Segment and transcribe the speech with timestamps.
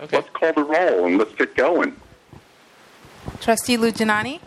[0.00, 0.16] Okay.
[0.16, 1.96] let's call the roll and let's get going.
[3.40, 4.40] Trustee Lujanani?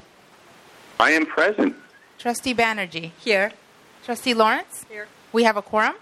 [1.00, 1.76] I am present.
[2.18, 3.12] Trustee Banerjee?
[3.20, 3.52] Here.
[4.06, 4.86] Trustee Lawrence?
[4.90, 5.08] Here.
[5.34, 5.96] We have a quorum?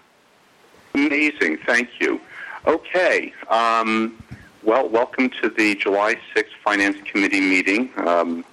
[0.93, 1.57] Amazing.
[1.65, 2.21] Thank you.
[2.67, 3.33] Okay.
[3.49, 4.21] Um,
[4.61, 7.89] well, welcome to the July 6th Finance Committee meeting.
[8.05, 8.45] Um,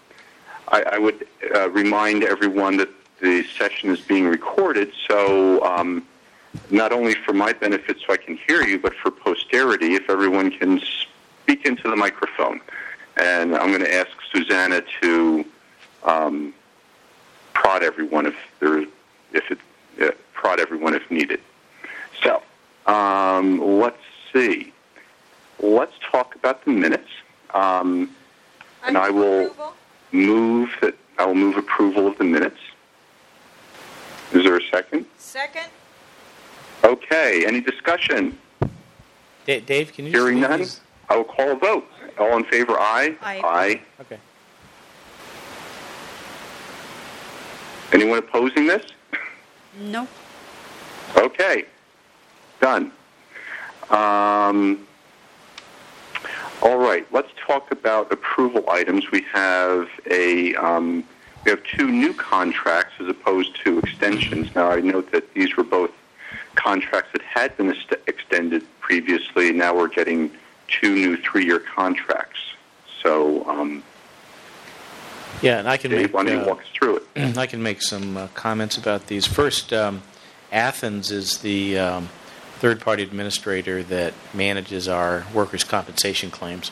[0.68, 2.88] I, I would uh, remind everyone that
[3.20, 6.06] the session is being recorded, so um,
[6.70, 10.50] not only for my benefit so I can hear you, but for posterity, if everyone
[10.50, 12.60] can speak into the microphone.
[13.16, 15.44] And I'm going to ask Susanna to
[16.04, 16.54] um,
[17.54, 18.78] prod everyone if there,
[19.32, 19.58] if it,
[20.00, 21.40] uh, prod everyone if needed.
[22.22, 22.42] So,
[22.86, 24.02] um, let's
[24.32, 24.72] see.
[25.58, 27.08] Let's talk about the minutes.
[27.54, 28.14] Um,
[28.84, 29.54] and I will
[30.12, 32.58] move that I will move approval of the minutes.
[34.32, 35.06] Is there a second?
[35.18, 35.66] Second.
[36.86, 37.44] Okay.
[37.44, 38.38] Any discussion?
[39.44, 40.80] Da- Dave, can you Hearing move none, these?
[41.08, 41.84] I will call a vote.
[42.18, 43.16] All in favor, aye.
[43.20, 43.40] Aye.
[43.44, 43.80] Aye.
[44.00, 44.18] Okay.
[47.92, 48.84] Anyone opposing this?
[49.80, 50.06] No.
[51.16, 51.64] Okay.
[52.60, 52.92] Done.
[53.90, 54.86] Um,
[56.62, 57.06] all right.
[57.12, 59.10] Let's talk about approval items.
[59.10, 61.04] We have a um,
[61.44, 64.52] we have two new contracts as opposed to extensions.
[64.54, 65.90] Now I note that these were both
[66.56, 69.52] contracts that had been est- extended previously.
[69.52, 70.30] Now we're getting
[70.68, 72.40] two new three-year contracts.
[73.02, 73.82] So, um,
[75.42, 77.36] Yeah, and I can Dave, make why don't you uh, walk us through it?
[77.38, 79.26] I can make some uh, comments about these.
[79.26, 80.02] First, um,
[80.50, 82.08] Athens is the um,
[82.58, 86.70] third-party administrator that manages our workers' compensation claims,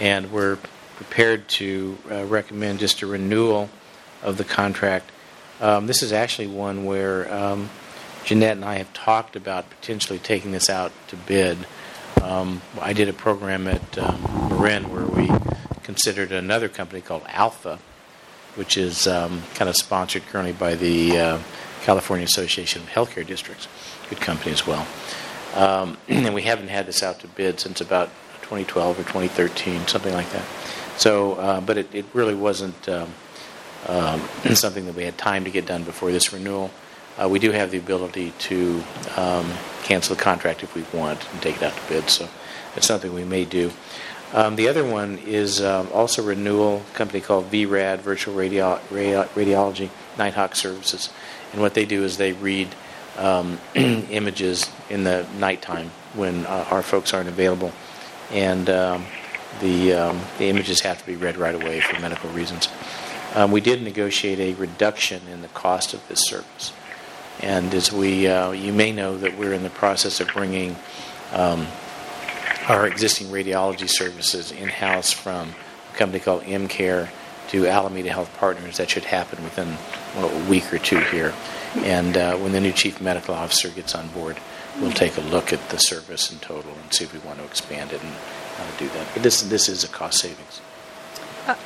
[0.00, 0.58] and we're
[0.96, 3.68] prepared to uh, recommend just a renewal
[4.22, 5.10] of the contract.
[5.60, 7.70] Um, this is actually one where um,
[8.24, 11.58] Jeanette and I have talked about potentially taking this out to bid.
[12.22, 15.30] Um, I did a program at um, Marin where we
[15.82, 17.80] considered another company called Alpha,
[18.54, 21.38] which is um, kind of sponsored currently by the uh,
[21.82, 23.66] California Association of Healthcare Districts.
[24.08, 24.86] Good company as well.
[25.54, 28.08] Um, and we haven't had this out to bid since about
[28.42, 30.44] 2012 or 2013, something like that.
[30.96, 33.12] So, uh, but it, it really wasn't um,
[33.88, 34.20] um,
[34.54, 36.70] something that we had time to get done before this renewal.
[37.22, 38.82] Uh, we do have the ability to
[39.16, 39.48] um,
[39.84, 42.28] cancel the contract if we want and take it out to bid, so
[42.74, 43.70] it's something we may do.
[44.32, 49.28] Um, the other one is um, also renewal, a company called VRAD, Virtual Radio- Ra-
[49.36, 51.10] Radiology Nighthawk Services.
[51.52, 52.74] And what they do is they read
[53.16, 57.70] um, images in the nighttime when uh, our folks aren't available.
[58.32, 59.04] And um,
[59.60, 62.68] the, um, the images have to be read right away for medical reasons.
[63.48, 66.72] We did negotiate a reduction in the cost of this service.
[67.42, 70.76] And as we, uh, you may know that we're in the process of bringing
[71.32, 71.66] um,
[72.68, 75.54] our existing radiology services in-house from
[75.92, 77.08] a company called MCare
[77.48, 78.76] to Alameda Health Partners.
[78.76, 79.76] That should happen within
[80.16, 81.34] well, a week or two here.
[81.78, 84.38] And uh, when the new chief medical officer gets on board,
[84.80, 87.44] we'll take a look at the service in total and see if we want to
[87.44, 88.12] expand it and
[88.78, 89.06] to do that.
[89.14, 90.60] But this this is a cost savings.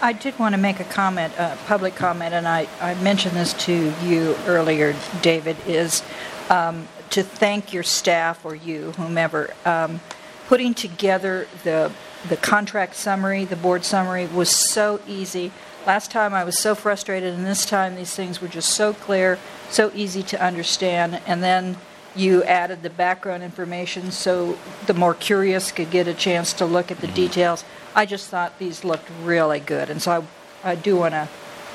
[0.02, 3.52] I- did want to make a comment, a public comment, and I, I mentioned this
[3.64, 6.02] to you earlier, David, is
[6.48, 9.52] um, to thank your staff or you, whomever.
[9.64, 10.00] Um,
[10.46, 11.92] putting together the,
[12.28, 15.52] the contract summary, the board summary, was so easy.
[15.86, 19.38] Last time I was so frustrated, and this time these things were just so clear,
[19.70, 21.20] so easy to understand.
[21.26, 21.76] And then
[22.16, 26.90] you added the background information so the more curious could get a chance to look
[26.90, 27.64] at the details.
[27.94, 30.26] I just thought these looked really good, and so
[30.64, 31.28] I, I do want to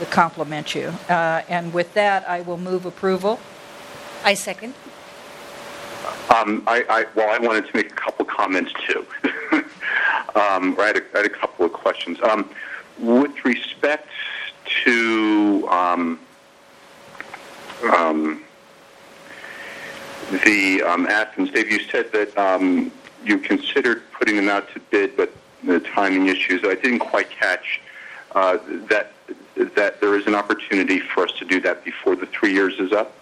[0.10, 0.94] compliment you.
[1.10, 3.40] Uh, and with that, I will move approval.
[4.24, 4.74] I second.
[6.36, 9.06] Um, I, I, well, I wanted to make a couple comments too.
[10.36, 12.20] um, I, had a, I had a couple of questions.
[12.22, 12.50] Um,
[13.00, 14.08] with respect
[14.84, 16.20] to um,
[17.96, 18.44] um,
[20.46, 22.92] the um, Athens, Dave, you said that um,
[23.24, 25.32] you considered putting them out to bid, but
[25.64, 26.62] the timing issues.
[26.64, 27.82] I didn't quite catch
[28.34, 28.58] uh,
[28.90, 29.14] that
[29.76, 32.92] that there is an opportunity for us to do that before the three years is
[32.92, 33.14] up.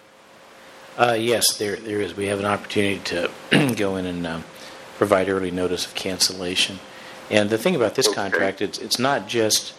[0.96, 2.16] Uh, yes, there there is.
[2.16, 3.30] We have an opportunity to
[3.76, 4.44] go in and um,
[4.96, 6.78] provide early notice of cancellation.
[7.30, 8.14] And the thing about this Okay.
[8.16, 9.74] contract, it's it's not just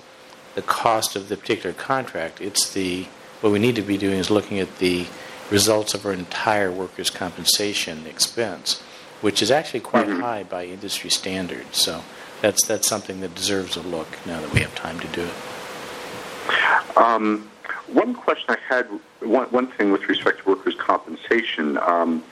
[0.55, 2.41] the cost of the particular contract.
[2.41, 3.07] It's the
[3.41, 5.07] what we need to be doing is looking at the
[5.51, 8.81] results of our entire workers' compensation expense,
[9.21, 10.21] which is actually quite Mhm.
[10.21, 11.77] high by industry standards.
[11.77, 12.03] So
[12.41, 16.97] that's that's something that deserves a look now that we have time to do it.
[16.97, 17.49] Um,
[17.87, 18.87] one question I had,
[19.19, 21.77] one, one thing with respect to workers' compensation.
[21.77, 22.23] Um,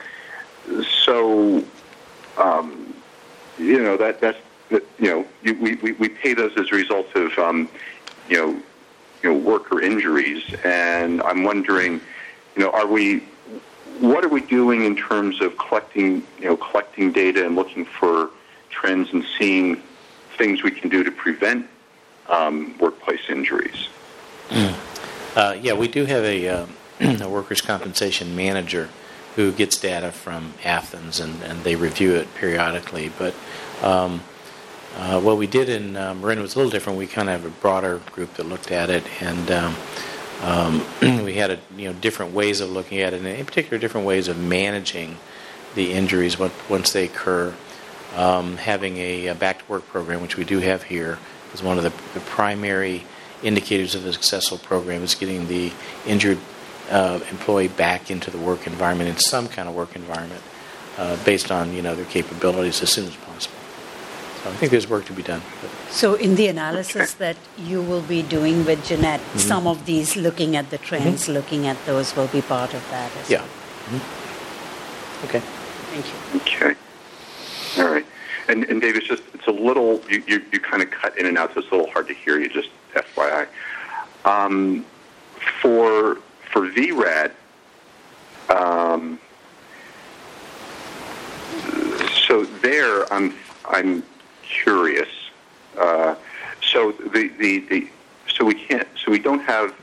[1.04, 1.62] so,
[2.38, 2.94] um,
[3.58, 4.38] you know that that's
[4.70, 7.68] that, you know, you, we, we, we pay those as a result of, um,
[8.28, 8.62] you know,
[9.22, 12.00] you know, worker injuries, and I'm wondering,
[12.56, 13.20] you know, are we,
[14.00, 18.30] what are we doing in terms of collecting, you know, collecting data and looking for
[18.70, 19.82] trends and seeing
[20.36, 21.66] things we can do to prevent
[22.28, 23.88] um, workplace injuries?
[25.36, 26.66] Uh, yeah, we do have a, uh,
[27.00, 28.88] a workers' compensation manager
[29.36, 33.12] who gets data from Athens, and, and they review it periodically.
[33.16, 33.34] But
[33.80, 34.22] um,
[34.96, 36.98] uh, what we did in uh, Marin was a little different.
[36.98, 39.50] We kind of have a broader group that looked at it, and
[40.42, 40.84] um,
[41.24, 44.06] we had a, you know different ways of looking at it, and in particular, different
[44.06, 45.18] ways of managing
[45.74, 47.54] the injuries once once they occur.
[48.16, 51.18] Um, having a, a back to work program, which we do have here,
[51.54, 53.04] is one of the, the primary
[53.42, 55.72] indicators of a successful program is getting the
[56.06, 56.38] injured
[56.90, 60.42] uh, employee back into the work environment in some kind of work environment
[60.98, 63.59] uh, based on you know their capabilities as soon as possible.
[64.42, 65.42] So I think there's work to be done.
[65.90, 69.38] So in the analysis that you will be doing with Jeanette, Mm-hmm.
[69.38, 73.10] some of these, looking at the trends, looking at those will be part of that
[73.16, 73.40] as yeah.
[73.40, 74.00] well.
[74.00, 75.24] Mhm.
[75.24, 75.40] Okay.
[75.92, 76.40] Thank you.
[76.40, 76.74] Okay.
[77.82, 78.06] All right.
[78.48, 81.26] And, and Dave, it's just, it's a little, you, you, you kind of cut in
[81.26, 83.46] and out, so it's a little hard to hear you, just FYI.
[84.24, 84.84] Um,
[85.60, 86.16] for,
[86.50, 87.32] for VRAD,
[88.48, 89.18] um,
[92.26, 93.34] so there, I'm,
[93.68, 94.02] I'm
[94.50, 95.08] curious.
[95.78, 96.14] Uh,
[96.62, 97.88] so the, the, the,
[98.28, 99.74] so we can't, so we don't have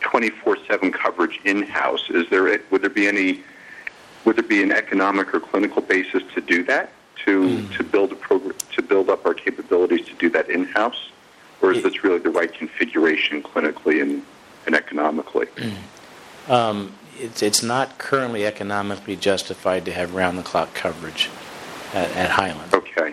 [0.00, 2.08] 24/7 coverage in-house.
[2.10, 3.42] Is there, a- would there be any,
[4.24, 6.92] would there be an economic or clinical basis to do that?
[7.26, 11.10] To, to build a program, to build up our capabilities to do that in-house?
[11.60, 14.22] Or is this really the right configuration clinically and,
[14.64, 15.46] and economically?
[16.48, 21.28] Um, it's, it's not currently economically justified to have round the clock coverage
[21.92, 22.72] at, at Highland.
[22.72, 23.12] Okay.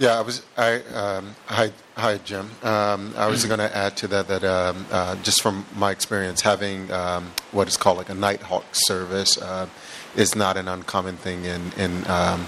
[0.00, 0.42] Yeah, I was.
[0.56, 2.50] I um, hi, hi, Jim.
[2.62, 6.40] Um, I was going to add to that that um, uh, just from my experience,
[6.40, 9.68] having um, what is called like a Nighthawk service uh,
[10.16, 12.46] is not an uncommon thing in in um,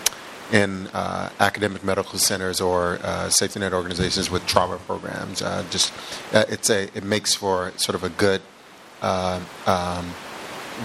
[0.50, 5.42] in uh, academic medical centers or uh, safety net organizations with trauma programs.
[5.42, 5.92] Uh, just
[6.32, 8.40] uh, it's a it makes for sort of a good.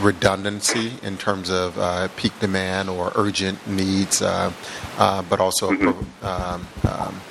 [0.01, 4.51] Redundancy in terms of uh, peak demand or urgent needs, uh,
[4.97, 5.69] uh, but also
[6.21, 7.21] um, um,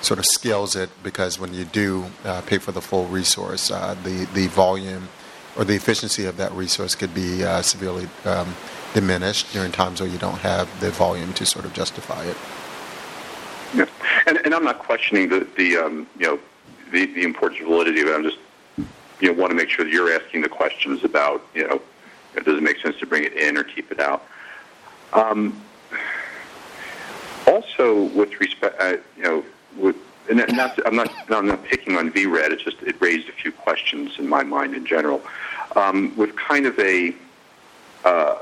[0.00, 3.94] sort of scales it because when you do uh, pay for the full resource, uh,
[4.04, 5.08] the the volume
[5.56, 8.54] or the efficiency of that resource could be uh, severely um,
[8.92, 12.36] diminished during times where you don't have the volume to sort of justify it.
[13.74, 13.86] Yeah.
[14.26, 16.38] And, and I'm not questioning the, the um, you know,
[16.92, 18.14] the, the importance of validity of it.
[18.14, 18.38] I'm just,
[19.20, 21.80] you know, want to make sure that you're asking the questions about, you know,
[22.36, 24.26] it make sense to bring it in or keep it out?
[25.12, 25.60] Um,
[27.46, 29.44] also, with respect, uh, you know,
[29.76, 29.96] with,
[30.28, 32.50] and that- not, I'm not, I'm not picking on VRAD.
[32.50, 35.22] It's just it raised a few questions in my mind in general.
[35.76, 37.14] Um, with kind of a,
[38.04, 38.38] uh,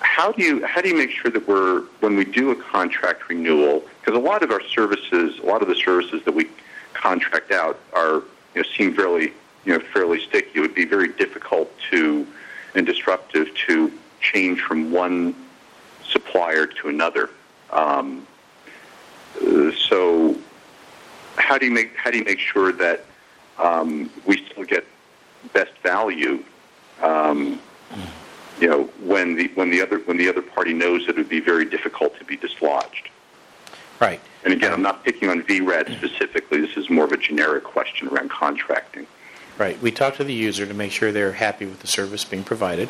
[0.00, 3.28] how do you how do you make sure that we're when we do a contract
[3.28, 3.82] renewal?
[4.00, 6.48] Because a lot of our services, a lot of the services that we
[6.92, 8.22] contract out are
[8.54, 9.32] you know seem fairly
[9.64, 10.50] you know fairly sticky.
[10.54, 12.26] It would be very difficult to
[12.74, 15.34] and disruptive to change from one
[16.04, 17.30] supplier to another.
[17.70, 18.26] Um,
[19.40, 20.36] uh, so,
[21.36, 23.04] how do you make how do you make sure that
[23.58, 24.84] um, we still get
[25.52, 26.44] best value?
[27.02, 27.60] Um,
[28.60, 31.28] you know, when the when the other when the other party knows that it would
[31.28, 33.08] be very difficult to be dislodged.
[33.98, 34.20] Right.
[34.44, 36.60] And again, I'm not picking on VRAD specifically.
[36.60, 39.06] This is more of a generic question around contracting.
[39.58, 39.80] Right.
[39.80, 42.88] We talk to the user to make sure they're happy with the service being provided,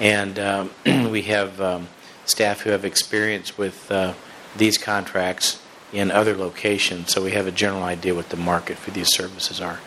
[0.00, 0.70] and um,
[1.10, 1.88] we have um,
[2.24, 4.14] staff who have experience with uh,
[4.56, 5.60] these contracts
[5.92, 9.60] in other locations, so we have a general idea what the market for these services
[9.60, 9.80] are.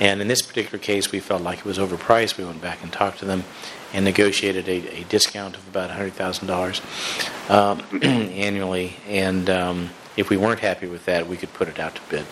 [0.00, 2.36] And in this particular case, we felt like it was overpriced.
[2.36, 3.44] We went back and talked to them
[3.92, 8.96] and negotiated a, a discount of about $100,000 um, annually.
[9.06, 12.26] And um, if we weren't happy with that, we could put it out to bid.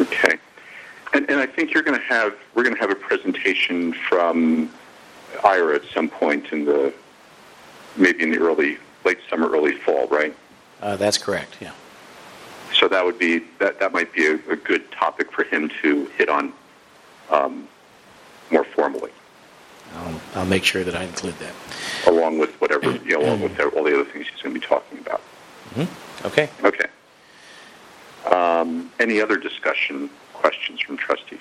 [0.00, 0.38] Okay.
[1.14, 4.70] And, and I think you're going to have we're going to have a presentation from
[5.44, 6.92] Ira at some point in the
[7.96, 10.34] maybe in the early late summer, early fall, right?
[10.82, 11.56] Uh, that's correct.
[11.60, 11.72] Yeah.
[12.74, 16.06] So that would be that that might be a, a good topic for him to
[16.16, 16.52] hit on
[17.30, 17.68] um,
[18.50, 19.10] more formally,
[19.94, 21.54] I'll, I'll make sure that I include that.
[22.06, 24.66] along with whatever you know, along with all the other things he's going to be
[24.66, 25.22] talking about.
[26.24, 26.48] Okay.
[26.62, 26.86] Okay.
[28.30, 30.08] Um, any other discussion
[30.44, 31.40] questions from trustees?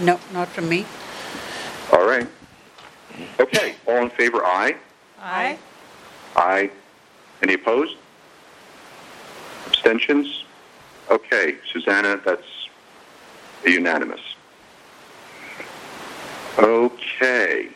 [0.00, 0.86] No, not from me.
[1.90, 2.28] All right.
[3.40, 3.74] Okay.
[3.88, 4.44] All in favor?
[4.44, 4.76] Aye.
[5.20, 5.58] Aye.
[6.36, 6.70] Aye.
[7.42, 7.96] Any opposed?
[9.66, 10.44] Abstentions?
[11.10, 12.46] Okay, Susanna, that's
[13.66, 14.20] unanimous.
[16.60, 17.70] Okay.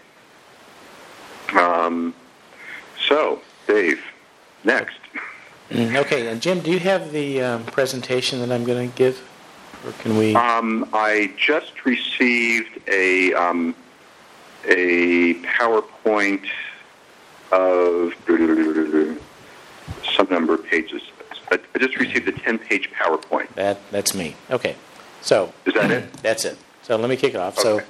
[1.59, 2.15] Um,
[3.09, 4.01] so, Dave,
[4.63, 4.99] next.
[5.71, 9.29] Mm, Okay, and Jim, do you have the um, presentation that I'm going to give?
[9.87, 10.35] Or can we?
[10.35, 13.75] Um, I just received a um,
[14.65, 16.45] a PowerPoint
[17.53, 18.13] of
[20.17, 21.03] some number of pages.
[21.53, 23.49] I just received a 10-page PowerPoint.
[23.55, 24.35] That that's me.
[24.51, 24.75] Okay,
[25.23, 26.13] so Is that it?
[26.23, 26.59] that's it.
[26.83, 27.57] So let me kick it off.
[27.57, 27.81] So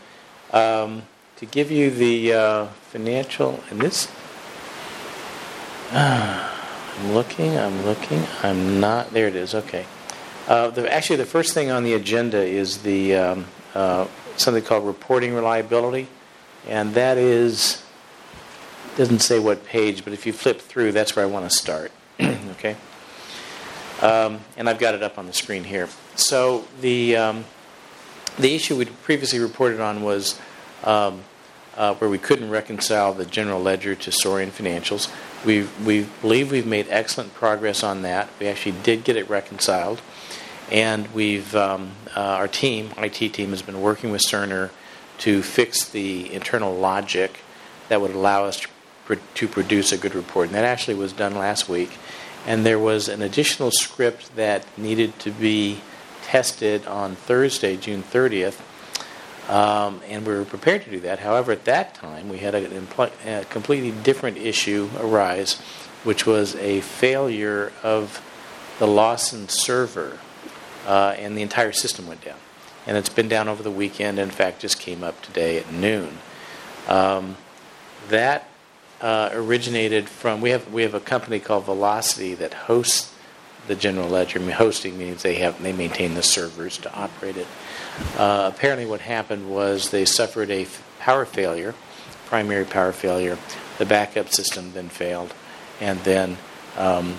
[0.52, 1.02] um,
[1.36, 4.08] to give you the uh, financial and this,
[5.92, 7.56] I'm looking.
[7.56, 8.22] I'm looking.
[8.42, 9.12] I'm not.
[9.12, 9.54] There it is.
[9.54, 9.86] Okay.
[10.46, 14.86] Uh, the, actually, the first thing on the agenda is the um, uh, something called
[14.86, 16.06] reporting reliability,
[16.68, 17.82] and that is
[18.96, 21.92] doesn't say what page, but if you flip through, that's where I want to start.
[22.20, 22.76] okay.
[24.00, 25.88] Um, and I've got it up on the screen here.
[26.14, 27.44] So the um,
[28.38, 30.38] the issue we previously reported on was
[30.84, 31.22] um,
[31.76, 35.12] uh, where we couldn't reconcile the general ledger to Soarian financials.
[35.44, 38.28] We we believe we've made excellent progress on that.
[38.38, 40.00] We actually did get it reconciled,
[40.70, 44.70] and we've um, uh, our team, IT team, has been working with Cerner
[45.18, 47.40] to fix the internal logic
[47.88, 48.68] that would allow us to,
[49.04, 50.48] pr- to produce a good report.
[50.48, 51.96] And that actually was done last week.
[52.46, 55.80] And there was an additional script that needed to be
[56.22, 58.60] tested on Thursday, June 30th.
[59.48, 61.20] Um, and we were prepared to do that.
[61.20, 65.54] However, at that time, we had a, impl- a completely different issue arise,
[66.02, 68.22] which was a failure of
[68.80, 70.18] the Lawson server,
[70.86, 72.38] uh, and the entire system went down.
[72.86, 74.18] And it's been down over the weekend.
[74.18, 76.18] In fact, just came up today at noon.
[76.88, 77.36] Um,
[78.08, 78.48] that
[79.00, 83.12] uh, originated from we have we have a company called Velocity that hosts
[83.66, 84.38] the general ledger.
[84.38, 87.48] I mean, hosting means they have they maintain the servers to operate it.
[88.16, 91.74] Uh, apparently, what happened was they suffered a f- power failure,
[92.26, 93.36] primary power failure.
[93.78, 95.34] The backup system then failed,
[95.80, 96.38] and then
[96.78, 97.16] um,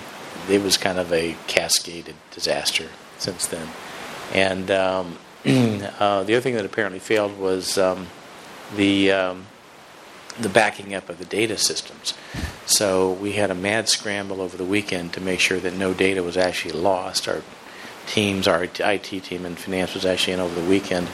[0.49, 3.67] it was kind of a cascaded disaster since then.
[4.33, 8.07] And um, uh, the other thing that apparently failed was um,
[8.75, 9.45] the um,
[10.39, 12.13] the backing up of the data systems.
[12.65, 16.21] So we had a mad scramble over the weekend to make sure that no data
[16.21, 17.27] was actually lost.
[17.27, 17.41] Our
[18.05, 21.07] teams, our IT team and finance was actually in over the weekend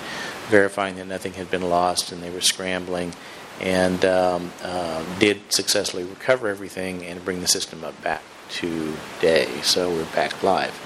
[0.49, 3.13] verifying that nothing had been lost and they were scrambling
[3.61, 9.47] and um, uh, did successfully recover everything and bring the system up back today.
[9.61, 10.79] So we're back live.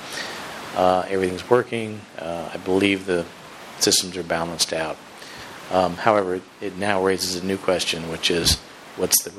[0.77, 1.99] Uh, everything's working.
[2.19, 3.25] Uh, I believe the
[3.79, 4.95] systems are balanced out.
[5.71, 8.57] Um, however, it now raises a new question, which is
[8.95, 9.31] what's the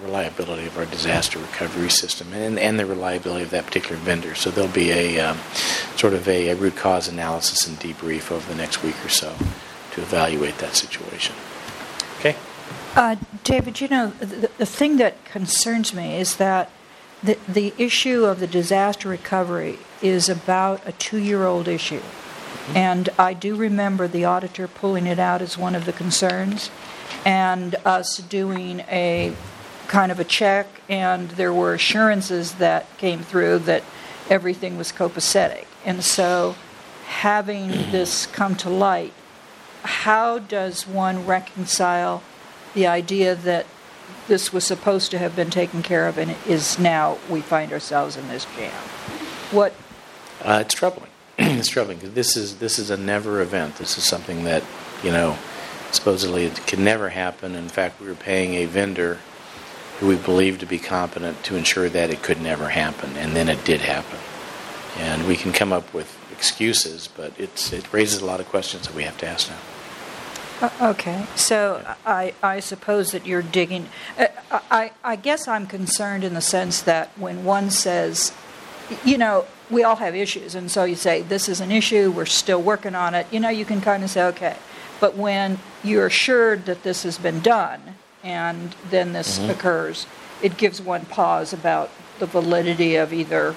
[0.00, 4.34] reliability, of our disaster recovery system and, and the reliability of that particular vendor.
[4.34, 5.38] So there'll be a um,
[5.96, 9.34] sort of a, a root cause analysis and debrief over the next week or so
[9.92, 11.36] to evaluate that situation.
[12.18, 12.34] Okay?
[12.96, 16.70] Uh, David, you know, the, the thing that concerns me is that
[17.22, 22.02] the, the issue of the disaster recovery is about a two year old issue.
[22.74, 26.70] And I do remember the auditor pulling it out as one of the concerns
[27.24, 29.34] and us doing a
[29.88, 33.84] kind of a check, and there were assurances that came through that
[34.30, 35.66] everything was copacetic.
[35.84, 36.56] And so,
[37.06, 39.12] having this come to light,
[39.82, 42.22] how does one reconcile
[42.74, 43.66] the idea that
[44.28, 48.16] this was supposed to have been taken care of and is now we find ourselves
[48.16, 48.72] in this jam?
[49.50, 49.74] What
[50.42, 51.10] Uh, it's troubling.
[51.38, 53.76] it's troubling because this is this is a never event.
[53.76, 54.64] This is something that
[55.02, 55.36] you know
[55.92, 57.54] supposedly it could never happen.
[57.54, 59.18] In fact, we were paying a vendor
[59.98, 63.48] who we believed to be competent to ensure that it could never happen, and then
[63.48, 64.18] it did happen.
[64.98, 68.88] And we can come up with excuses, but it's it raises a lot of questions
[68.88, 69.56] that we have to ask now.
[70.62, 73.88] Uh, Okay, so I, I suppose that you're digging.
[74.16, 74.26] uh,
[74.70, 78.32] I, I guess I'm concerned in the sense that when one says,
[79.04, 82.26] you know, we all have issues, and so you say, this is an issue, we're
[82.26, 84.56] still working on it, you know, you can kind of say, okay.
[85.00, 90.06] But when you're assured that this has been done, and then this occurs,
[90.42, 91.90] it gives one pause about
[92.20, 93.56] the validity of either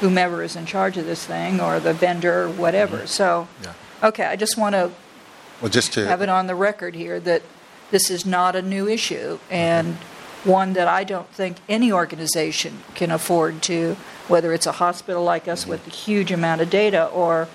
[0.00, 3.06] whomever is in charge of this thing or the vendor or whatever.
[3.08, 3.72] So, Yeah.
[4.04, 4.92] okay, I just want to
[5.62, 7.42] Well, just to have it on the record here that
[7.92, 9.94] this is not a new issue and
[10.44, 15.46] one that I don't think any organization can afford to, whether it's a hospital like
[15.46, 17.46] us with a huge amount of data or,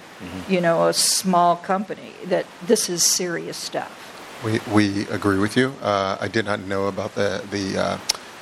[0.47, 3.91] you know, a small company, that this is serious stuff.
[4.41, 5.73] We, we agree with you.
[5.81, 7.97] Uh, I did not know about the the uh,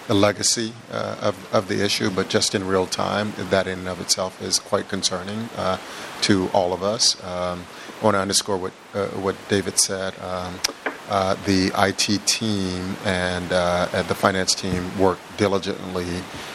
[0.08, 3.88] the legacy uh, of, of the issue, but just in real time, that in and
[3.88, 5.80] of itself is quite concerning uh,
[6.22, 7.22] to all of us.
[7.24, 7.66] Um,
[8.06, 10.14] want to underscore what uh, what David said.
[10.20, 10.60] Um,
[11.08, 16.06] uh, the IT team and, uh, and the finance team worked diligently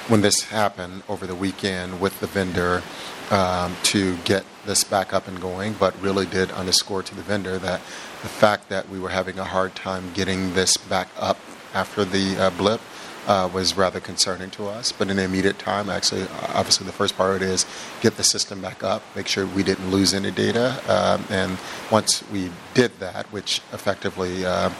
[0.08, 2.82] when this happened over the weekend with the vendor
[3.30, 7.58] um, to get this back up and going, but really did underscore to the vendor
[7.58, 7.78] that
[8.22, 11.38] the fact that we were having a hard time getting this back up
[11.72, 12.80] after the uh, blip
[13.26, 14.92] uh, was rather concerning to us.
[14.92, 17.66] But in the immediate time, actually, obviously, the first priority is
[18.00, 20.80] get the system back up, make sure we didn't lose any data.
[20.88, 21.58] Um, and
[21.90, 24.70] once we did that, which effectively uh,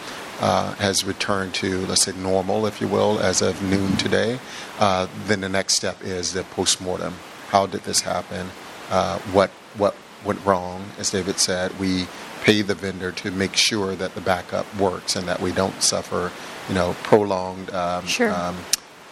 [0.41, 4.39] uh, has returned to, let's say, normal, if you will, as of noon today,
[4.79, 7.15] uh, then the next step is the postmortem.
[7.49, 8.51] How did this happen?
[8.91, 9.95] Uh, what what
[10.25, 10.85] went wrong?
[10.99, 12.07] As David said, we
[12.43, 16.31] pay the vendor to make sure that the backup works and that we don't suffer
[16.69, 18.33] you know, prolonged um, Sure.
[18.33, 18.57] um,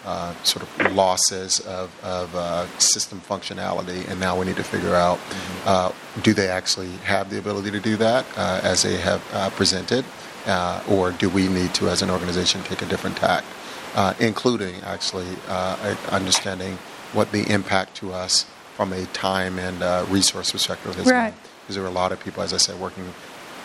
[0.04, 4.94] uh, sort of losses of, of uh, system functionality, and now we need to figure
[4.94, 5.18] out
[5.66, 5.92] uh,
[6.22, 10.04] do they actually have the ability to do that uh, as they have uh, presented,
[10.46, 13.44] uh, or do we need to, as an organization, take a different tack,
[13.96, 16.78] uh, including actually uh, understanding
[17.12, 21.34] what the impact to us from a time and uh, resource perspective has Right.
[21.34, 21.47] been.
[21.68, 23.12] Because there were a lot of people, as I said, working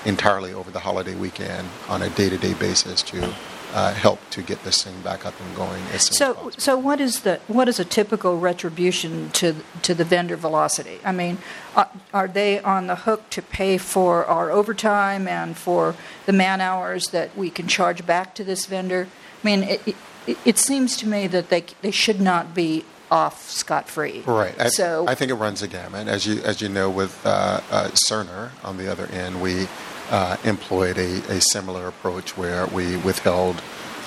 [0.03, 3.33] entirely over the holiday weekend on a day-to-day basis to
[3.73, 7.39] uh, help to get this thing back up and going So, so what is the
[7.47, 10.99] what is a typical retribution to to the vendor Velocity?
[11.05, 11.37] I mean,
[11.77, 15.95] uh, are they on the hook to pay for our overtime and for
[16.25, 19.07] the man hours that we can charge back to this vendor?
[19.41, 19.87] I mean, it,
[20.27, 22.83] it, it seems to me that they they should not be
[23.13, 24.23] off scot free.
[24.25, 24.59] Right.
[24.59, 26.07] I, so I think it runs a gamut.
[26.07, 29.67] As you as you know, with uh, uh, Cerner on the other end, we
[30.09, 33.61] uh, employed a, a similar approach where we withheld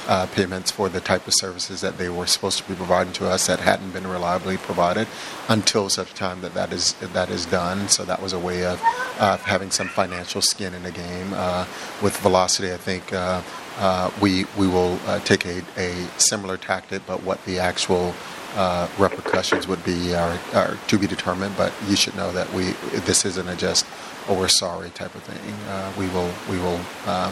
[0.08, 3.28] uh, payments for the type of services that they were supposed to be providing to
[3.28, 5.06] us that hadn't been reliably provided
[5.48, 7.88] until such time that that is that is done.
[7.88, 8.80] So that was a way of
[9.18, 11.32] uh, having some financial skin in the game.
[11.32, 11.64] Uh,
[12.02, 13.12] with Velocity, I think.
[13.12, 13.40] Uh,
[13.78, 18.14] uh, we we will uh, take a, a similar tactic, but what the actual
[18.56, 21.56] uh, repercussions would be are, are to be determined.
[21.56, 22.72] But you should know that we
[23.04, 23.86] this isn't a just
[24.28, 25.54] oh we're sorry type of thing.
[25.68, 27.30] Uh, we will we will uh,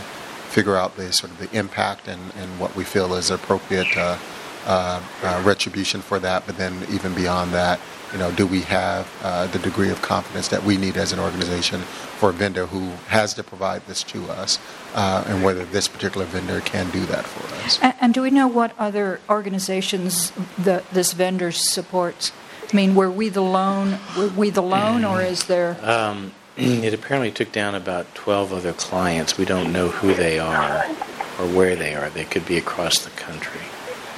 [0.55, 3.97] figure out the sort of the impact and, and what we feel is appropriate
[4.67, 6.47] uh, uh, retribution for that.
[6.47, 7.81] But then even beyond that,
[8.13, 11.19] you know, do we have uh, the degree of confidence that we need as an
[11.19, 14.59] organization for a vendor who has to provide this to us,
[14.95, 17.79] uh, and whether this particular vendor can do that for us?
[17.83, 22.31] And, and do we know what other organizations the, this vendor supports?
[22.73, 23.99] I mean, were we the lone?
[24.17, 25.77] Were we the lone, or is there?
[25.85, 29.37] Um, it apparently took down about 12 other clients.
[29.37, 30.87] We don't know who they are
[31.39, 32.09] or where they are.
[32.11, 33.61] They could be across the country.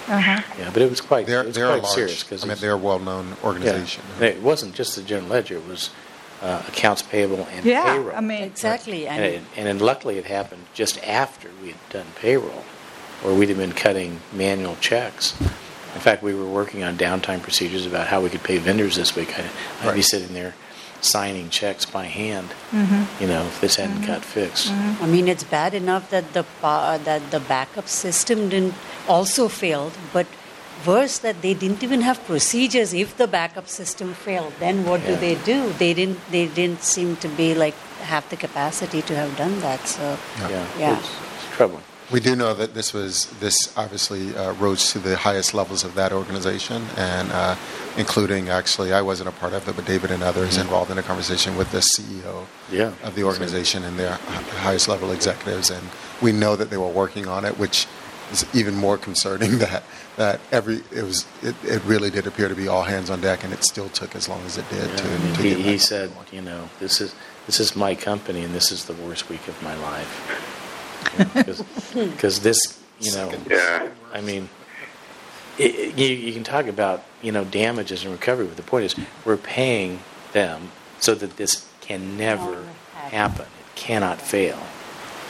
[0.08, 0.42] Uh-huh.
[0.58, 1.94] Yeah, but it was quite, They're it was they're quite large.
[1.94, 4.04] serious because I mean, they're a well-known organization.
[4.20, 5.90] Yeah, it wasn't just the general ledger; it was
[6.42, 8.14] uh, accounts payable and Yeah, payroll.
[8.16, 9.06] I mean, Exactly.
[9.08, 12.64] and, And it, and then luckily it happened just after we had done payroll,
[13.24, 15.34] or we'd have been cutting manual checks.
[15.40, 19.16] In fact, we were working on downtime procedures about how we could pay vendors this
[19.16, 19.34] week.
[19.38, 19.48] I,
[19.88, 20.54] I'd be sitting there
[21.06, 23.22] signing checks by hand, Mm-hmm.
[23.22, 24.12] you know, if this hadn't mm-hmm.
[24.12, 24.68] got fixed.
[24.68, 25.04] Mm-hmm.
[25.04, 28.74] I mean, it's bad enough that the pa- uh, that the backup system didn't
[29.08, 30.26] also failed, but
[30.84, 34.52] worse that they didn't even have procedures if the backup system failed.
[34.60, 35.72] Then what do they do?
[35.84, 36.18] They didn't.
[36.30, 37.74] They didn't seem to be like
[38.12, 39.86] have the capacity to have done that.
[39.88, 40.98] So Yeah, Yeah.
[40.98, 41.82] It's, it's troubling.
[42.12, 45.94] We do know that this was this obviously uh, rose to the highest levels of
[45.96, 47.56] that organization, and uh,
[47.96, 51.02] including actually I wasn't a part of it, but David and others involved in a
[51.02, 52.92] conversation with the CEO Yeah.
[53.02, 54.12] of the organization and their
[54.62, 55.82] highest level executives, and
[56.22, 57.88] we know that they were working on it, which
[58.30, 59.82] is even more concerning that
[60.16, 63.42] that every it was it, it really did appear to be all hands on deck,
[63.42, 65.48] and it still took as long as it did Yeah, to, I mean, to he,
[65.50, 67.16] get he said, you know, this is
[67.46, 70.55] this is my company, and this is the worst week of my life.
[71.94, 72.58] Because this,
[73.00, 73.88] you know, Yeah.
[74.12, 74.48] I mean,
[75.58, 78.84] it, it- you, you can talk about you know damages and recovery, but the point
[78.84, 80.00] is we're paying
[80.32, 82.64] them so that this can never Never
[82.94, 83.10] happen.
[83.10, 83.46] happen.
[83.46, 84.58] It cannot fail.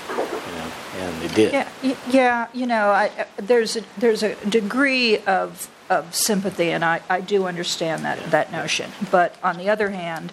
[0.09, 1.53] You know, and it did.
[1.53, 1.69] Yeah,
[2.09, 2.47] yeah.
[2.53, 7.21] You know, I, uh, there's a, there's a degree of of sympathy, and I, I
[7.21, 8.91] do understand that that notion.
[9.11, 10.33] But on the other hand,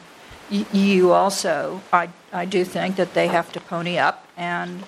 [0.51, 4.83] y- you also I I do think that they have to pony up and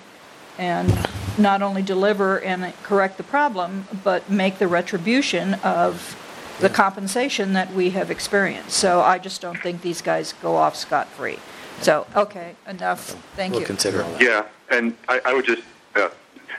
[0.58, 6.16] and not only deliver and correct the problem, but make the retribution of
[6.60, 8.70] the compensation that we have experienced.
[8.70, 11.38] So I just don't think these guys go off scot free.
[11.80, 13.10] So okay, enough.
[13.36, 13.66] Thank we'll you.
[13.66, 14.22] consider all that.
[14.22, 15.62] Yeah, and I, I would just
[15.94, 16.08] uh,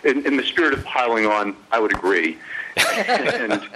[0.04, 2.38] in, in the spirit of piling on, I would agree.
[2.78, 3.68] and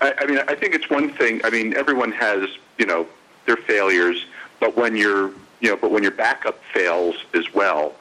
[0.00, 1.40] I, I mean, I think it's one thing.
[1.44, 2.48] I mean, everyone has
[2.78, 3.06] you know
[3.46, 4.26] their failures,
[4.60, 7.94] but when your you know, but when your backup fails as well,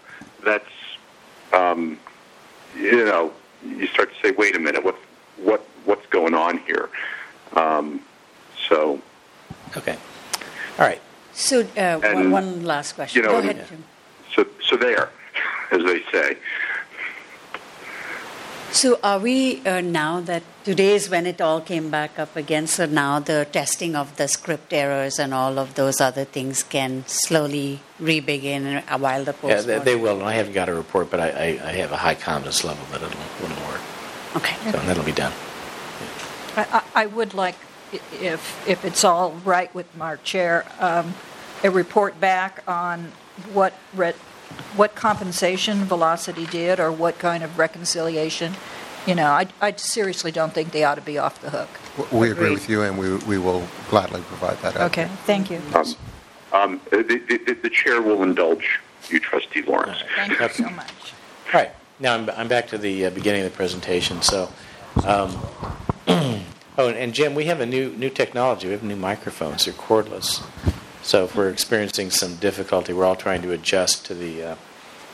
[0.43, 0.69] that's
[1.53, 1.97] um,
[2.77, 3.31] you know,
[3.65, 4.95] you start to say, wait a minute, what
[5.37, 6.89] what what's going on here?
[7.55, 8.01] Um,
[8.69, 8.99] so
[9.77, 9.97] Okay.
[10.79, 11.01] All right.
[11.33, 13.21] So, uh, one, And, one last question.
[13.21, 13.83] you know, Go and- ahead, Jim.
[14.33, 15.09] so so there,
[15.71, 16.37] as they say.
[18.75, 22.67] So, are we uh, now that today is when it all came back up again?
[22.67, 27.05] So now the testing of the script errors and all of those other things can
[27.07, 30.21] slowly re-begin while the Yeah, they, they will.
[30.25, 33.01] I haven't got a report, but I, I, I have a high confidence level that
[33.01, 33.81] it'll, it'll work.
[34.35, 34.57] Okay.
[34.69, 35.31] So that'll be done.
[36.57, 37.55] I, I I would like,
[37.93, 41.15] if, if it's all right with our chair, um,
[41.63, 43.13] a report back on
[43.53, 44.13] what, re-
[44.75, 48.53] what compensation Velocity did or what kind of reconciliation.
[49.05, 51.69] You know, I, I seriously don't think they ought to be off the hook.
[52.11, 52.53] We agree Agreed.
[52.53, 54.75] with you, and we, we will gladly provide that.
[54.75, 54.91] out.
[54.91, 55.61] Okay, thank you.
[55.73, 55.85] Um,
[56.51, 60.03] um, the, the, the chair will indulge you, Trustee Lawrence.
[60.15, 61.13] Thank you so much.
[61.53, 61.71] All right.
[61.99, 64.21] Now I'm, I'm back to the uh, beginning of the presentation.
[64.21, 64.51] So,
[65.05, 65.39] um,
[66.07, 66.41] oh,
[66.77, 68.67] and, and Jim, we have a new new technology.
[68.67, 69.65] We have new microphones.
[69.65, 70.43] They're cordless.
[71.05, 74.55] So if we're experiencing some difficulty, we're all trying to adjust to the uh,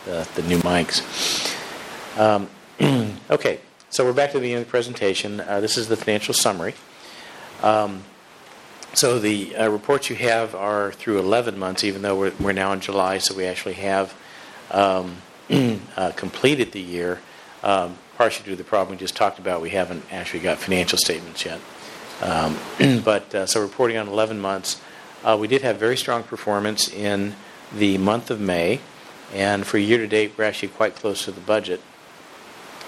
[0.06, 1.04] the, the new mics.
[2.18, 2.50] Um,
[3.30, 3.60] okay.
[3.90, 5.42] So we're back to the end of the presentation.
[5.42, 6.76] Uh, this is the financial summary.
[7.62, 8.06] Um,
[8.94, 12.72] so the uh, reports you have are through 11 months, even though we're, we're now
[12.72, 14.16] in July, so we actually have
[14.72, 15.18] um,
[15.98, 17.20] uh, completed the year.
[17.64, 20.98] Um, partially due to the problem we just talked about, we haven't actually got financial
[20.98, 21.60] statements yet.
[22.22, 22.58] Um,
[23.04, 24.82] but uh, so reporting on 11 months,
[25.24, 27.36] uh, we did have very strong performance in
[27.74, 28.80] the month of May,
[29.34, 31.82] and for year to date, we're actually quite close to the budget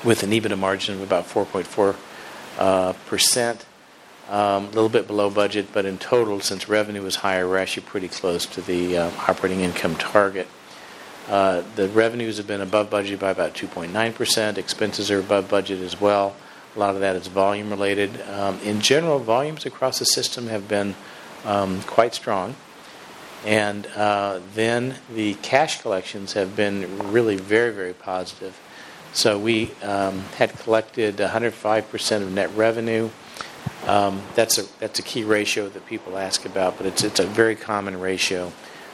[0.04, 1.96] with an EBITDA margin of about 4.4
[2.58, 3.65] uh, percent.
[4.30, 7.86] Um, a little bit below budget, but in total, since revenue was higher, we're actually
[7.86, 10.48] pretty close to the uh, operating income target.
[11.28, 14.58] Uh, the revenues have been above budget by about 2.9%.
[14.58, 16.36] Expenses are above budget as well.
[16.76, 18.22] A lot of that is volume related.
[18.30, 20.96] Um, in general, volumes across the system have been
[21.46, 22.56] um, quite strong.
[23.46, 28.60] And uh, then the cash collections have been really very, very positive.
[29.12, 33.10] So we um, had collected 105% of net revenue.
[33.86, 37.26] Um, that's a that's a key ratio that people ask about, but it's it's a
[37.26, 38.54] very common ratio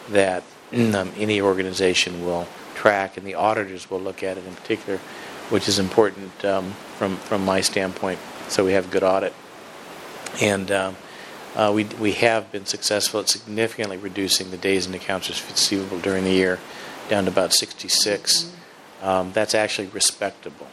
[0.09, 4.99] that um, any organization will track, and the auditors will look at it in particular,
[5.49, 8.19] which is important um, from from my standpoint.
[8.47, 9.33] So we have good audit,
[10.41, 10.95] and um,
[11.55, 16.23] uh, we we have been successful at significantly reducing the days in accounts receivable during
[16.23, 16.59] the year,
[17.09, 18.51] down to about 66.
[19.01, 20.67] Um, that's actually respectable.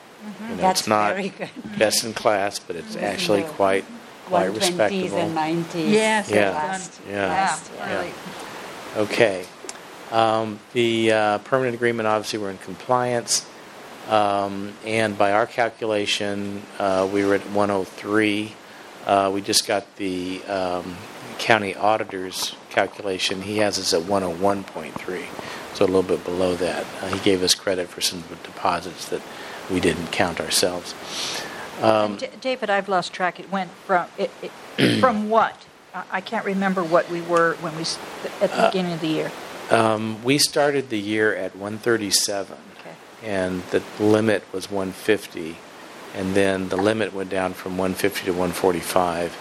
[0.51, 1.51] You know, That's it's not very good.
[1.79, 3.85] best in class, but it's actually the quite
[4.27, 5.19] quite 120s respectable.
[5.19, 5.93] and 90s.
[5.93, 6.51] Yes, Yeah.
[6.51, 7.27] last- Yeah.
[7.29, 7.95] last, Yeah.
[7.99, 8.13] really.
[8.97, 9.47] Okay.
[10.11, 13.45] Um, the uh, permanent agreement, obviously, we're in compliance.
[14.09, 18.55] Um, and by our calculation, uh, we were at 103.
[19.07, 20.97] Uh, we just got the um,
[21.39, 23.43] county auditor's calculation.
[23.43, 26.85] He has us at 101.3, so a little bit below that.
[27.01, 29.23] Uh, he gave us credit for some deposits that
[29.71, 30.95] we didn't count ourselves.
[31.81, 33.39] Um, D- David, I've lost track.
[33.39, 35.67] It went from, it, it, from what?
[35.95, 39.09] I I can't remember what we were when we, at Uh, the beginning of the
[39.09, 39.31] year.
[39.71, 42.91] Um, we started the year at 137, Okay.
[43.23, 45.57] and the limit was 150,
[46.17, 49.37] and then the limit went down from 150 to 145,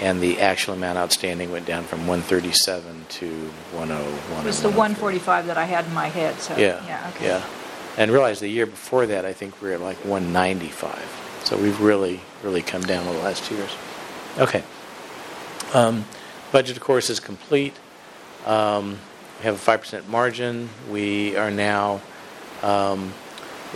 [0.00, 3.28] and the actual amount outstanding went down from 137 to
[3.72, 4.40] 101.
[4.40, 7.26] It was the 145 that I had in my head, so, Yeah, yeah, okay.
[7.26, 7.44] yeah.
[7.96, 11.40] And realize the year before that, I think we were at like 195.
[11.44, 13.70] So we've really, really come down over the last two years.
[14.36, 14.62] Okay.
[15.72, 16.04] Um,
[16.52, 17.74] budget, of course, is complete.
[18.44, 18.98] Um,
[19.38, 20.68] we have a 5% margin.
[20.90, 22.02] We are now
[22.62, 23.14] um,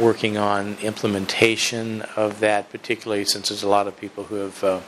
[0.01, 4.81] working on implementation of that, particularly since there's a lot of people who have uh,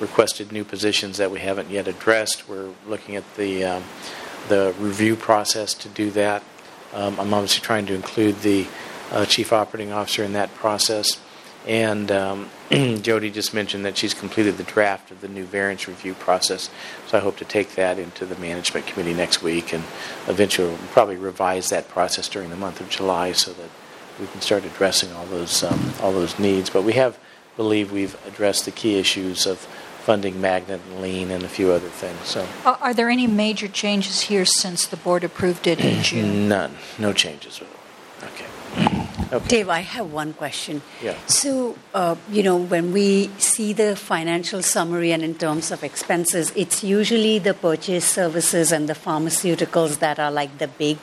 [0.00, 2.48] requested new positions that we haven't yet addressed.
[2.48, 3.84] We're looking at the um,
[4.48, 6.42] the review process to do that.
[6.92, 8.66] Um, I'm obviously trying to include the
[9.10, 11.20] uh, chief operating officer in that process.
[11.66, 16.14] And um, Jody just mentioned that she's completed the draft of the new variance review
[16.14, 16.70] process.
[17.06, 19.84] So I hope to take that into the management committee next week and
[20.26, 23.70] eventually probably revise that process during the month of July so that
[24.22, 26.70] we can start addressing all those um, all those needs.
[26.70, 27.18] But we have
[27.56, 29.58] believe we've addressed the key issues of
[30.06, 32.18] funding magnet and lean and a few other things.
[32.24, 36.48] So Are are there any major changes here since the board approved it in June?
[36.56, 38.28] none, no changes at all.
[38.30, 38.98] Okay.
[39.32, 39.48] Okay.
[39.48, 40.82] Dave, I have one question.
[41.02, 41.16] Yeah.
[41.26, 46.52] So, uh, you know, when we see the financial summary and in terms of expenses,
[46.54, 50.98] it's usually the purchase services and the pharmaceuticals that are like the big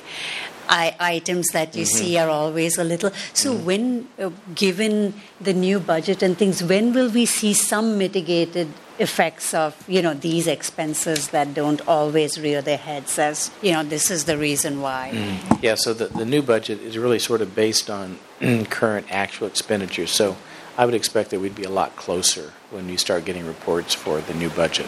[0.70, 2.30] I- items that you see mm-hmm.
[2.30, 3.12] are always a little.
[3.34, 3.66] So, mm-hmm.
[3.66, 9.54] when, uh, given the new budget and things, when will we see some mitigated effects
[9.54, 14.12] of, you know, these expenses that don't always rear their heads as, you know, this
[14.12, 15.12] is the reason why?
[15.14, 15.56] Mm-hmm.
[15.62, 18.20] Yeah, so the, the new budget is really sort of based on
[18.70, 20.12] current actual expenditures.
[20.12, 20.38] So
[20.78, 24.22] I would expect that we'd be a lot closer when you start getting reports for
[24.22, 24.88] the new budget.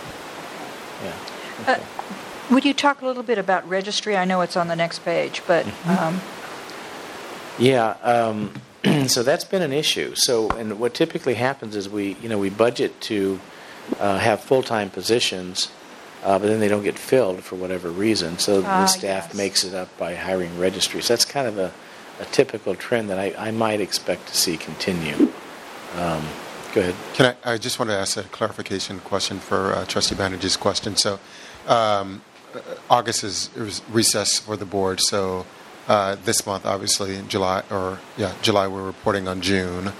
[1.04, 1.14] Yeah.
[1.68, 1.80] Uh,
[2.52, 4.18] Would you talk a little bit about registry?
[4.18, 6.20] I know it's on the next page, but um,
[7.58, 8.54] Yeah, um,
[9.08, 10.16] so that's been an issue.
[10.16, 13.40] So, and what typically happens is we, you know, we budget to
[14.00, 15.70] uh, have full-time positions,
[16.24, 18.38] uh, but then they don't get filled for whatever reason.
[18.38, 19.34] So Ah, the staff yes.
[19.34, 21.08] makes it up by hiring registries.
[21.08, 21.72] That's kind of a,
[22.20, 25.16] a typical trend that I, I might expect to see continue.
[25.96, 26.26] Um,
[26.74, 26.96] go ahead.
[27.14, 30.96] Can I, I just want to ask a clarification question for uh, Trustee Banerjee's question.
[30.98, 31.20] So,
[31.68, 32.22] um,
[32.90, 33.50] August is
[33.90, 35.00] recess for the board.
[35.02, 35.46] So,
[35.88, 39.92] uh, this month, obviously, in July, or yeah, July, we're reporting on June.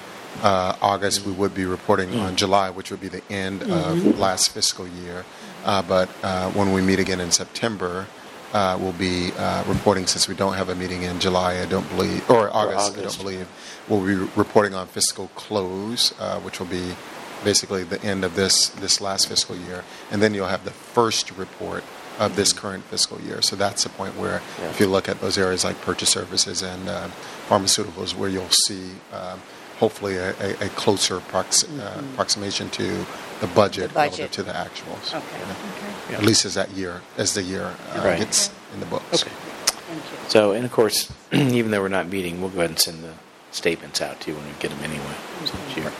[0.42, 4.52] Uh, August, we would be reporting on July, which would be the end of last
[4.52, 5.26] fiscal year.
[5.66, 8.08] Uh, but uh, when we meet again in September,
[8.54, 11.88] uh, we'll be uh, reporting since we don't have a meeting in July, I don't
[11.90, 13.18] believe, or August, I August.
[13.18, 13.48] don't believe.
[13.88, 16.96] We'll be reporting on fiscal close, uh, which will be
[17.44, 21.32] basically the end of this this last fiscal year, and then you'll have the first
[21.38, 21.84] report
[22.20, 23.42] of this current fiscal year.
[23.42, 24.70] So that's the point where, Yeah.
[24.70, 27.08] if you look at those areas like purchase services and uh,
[27.48, 29.42] pharmaceuticals, where you'll see um,
[29.80, 33.06] hopefully a, a, a closer prox- uh, approximation to
[33.40, 34.20] the budget, The budget.
[34.20, 35.16] relative to the actuals.
[35.16, 36.12] Okay.
[36.12, 36.18] Yeah.
[36.18, 38.20] At least as that year, as the year uh, Right.
[38.20, 39.24] gets in the books.
[39.24, 39.32] Okay.
[39.66, 40.30] Thank you.
[40.30, 43.14] So, and of course, even though we're not meeting, we'll go ahead and send the
[43.52, 45.92] statements out to you when we get them anyway, so you're,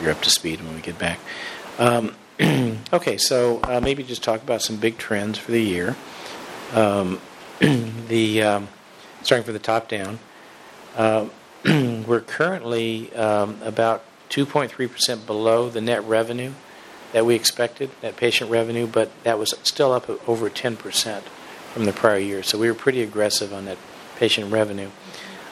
[0.00, 1.18] you're up to speed when we get back.
[1.78, 2.14] Um,
[2.92, 5.96] okay, so uh, maybe just talk about some big trends for the year.
[6.72, 7.20] Um,
[7.60, 8.68] the um,
[9.22, 10.18] starting for the top down,
[10.96, 11.28] uh,
[11.64, 16.52] we're currently um, about 2.3% below the net revenue
[17.12, 21.22] that we expected, net patient revenue, but that was still up over 10%
[21.72, 22.42] from the prior year.
[22.42, 23.78] So we were pretty aggressive on that
[24.16, 24.90] patient revenue.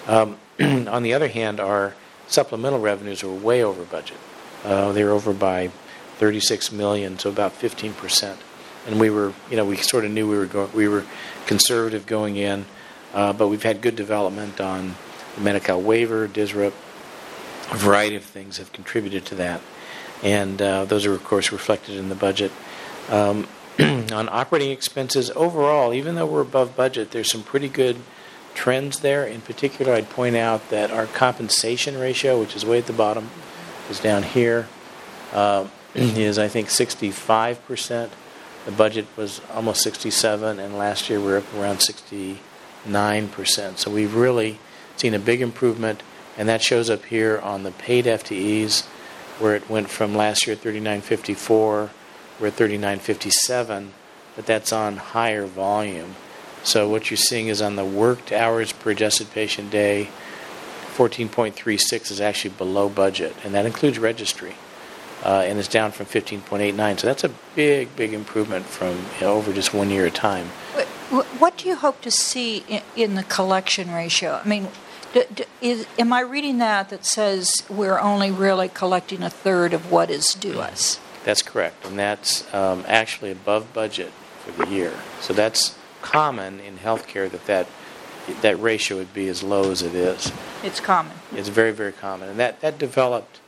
[0.09, 1.95] Um, on the other hand, our
[2.27, 4.17] supplemental revenues were way over budget.
[4.65, 5.71] Uh, they were over by
[6.21, 8.39] 36 million, so about 15 percent.
[8.87, 11.07] And we were, you know, we sort of knew we were going, we were
[11.47, 12.67] conservative going in,
[13.15, 14.97] uh, but we've had good development on
[15.35, 16.75] the Medi-Cal waiver, DSRIP,
[17.73, 19.63] a variety of things have contributed to that,
[20.23, 22.53] and uh, those are of course reflected in the budget.
[23.09, 27.97] Um, on operating expenses overall, even though we're above budget, there's some pretty good
[28.53, 29.25] trends there.
[29.25, 33.31] In particular, I'd point out that our compensation ratio, which is way at the bottom,
[33.89, 34.69] is down here,
[35.33, 38.13] uh, is I think 65 percent.
[38.67, 43.79] The budget was almost 67, and last year we were up around 69 percent.
[43.79, 44.59] So we've really
[44.97, 46.03] seen a big improvement,
[46.37, 48.85] and that shows up here on the paid FTEs,
[49.39, 51.91] where it went from last year 39.54,
[52.39, 53.89] we're at 39.57,
[54.37, 56.17] but that's on higher volume.
[56.63, 60.11] So what you're seeing is on the worked hours per adjusted patient day,
[60.95, 64.55] 14.36 is actually below budget, and that includes registry,
[65.25, 67.01] uh, and it's down from 15.89.
[67.01, 70.17] So that's a big, big improvement from you know, over just one year at a
[70.17, 70.47] time.
[71.11, 74.41] What, what do you hope to see in, in the collection ratio?
[74.45, 74.69] I mean,
[75.61, 80.11] is, am I reading that that says we're only really collecting a third of what
[80.11, 81.01] is due us?
[81.25, 84.93] That's correct, and that's um, actually above budget for the year.
[85.21, 87.67] So that's common in healthcare that that
[88.43, 90.33] that ratio would be as low as it is.
[90.63, 91.13] It's common.
[91.35, 93.40] It's very, very common, and that that developed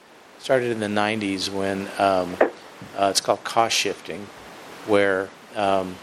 [0.43, 2.37] started in the '90s when um,
[2.99, 4.27] uh, it's called cost shifting,
[4.89, 5.95] where um,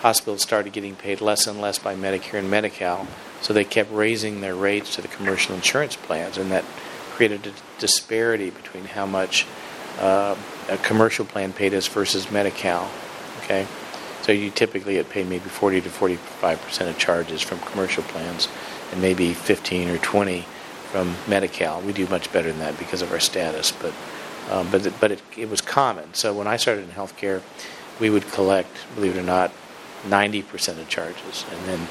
[0.00, 3.06] hospitals started getting paid less and less by Medicare and Medi-Cal,
[3.40, 6.64] so they kept raising their rates to the commercial insurance plans, and that
[7.12, 9.46] created a disparity between how much
[10.00, 10.34] uh,
[10.68, 12.90] a commercial plan paid us versus Medi-Cal.
[13.44, 13.64] Okay,
[14.22, 18.48] so you typically get paid maybe 40 to 45 percent of charges from commercial plans,
[18.90, 20.44] and maybe 15 or 20
[20.94, 21.80] from Medi-Cal.
[21.80, 23.92] We do much better than that because of our status, but
[24.48, 26.14] um, but it, but it, it was common.
[26.14, 27.42] So when I started in healthcare,
[27.98, 29.50] we would collect, believe it or not,
[30.06, 31.88] 90 percent of charges, and then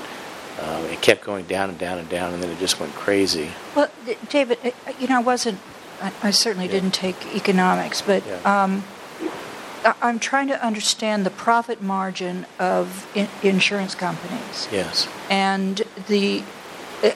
[0.62, 3.50] uh, it kept going down and down and down, and then it just went crazy.
[3.76, 3.90] Well,
[4.30, 5.60] David, uh, you know, I wasn't,
[6.02, 6.74] I, I certainly Yeah.
[6.80, 8.40] didn't take economics, but Yeah.
[8.64, 8.86] um,
[10.02, 14.70] I'm trying to understand the profit margin of in, insurance companies.
[14.72, 15.10] Yes.
[15.30, 16.44] And the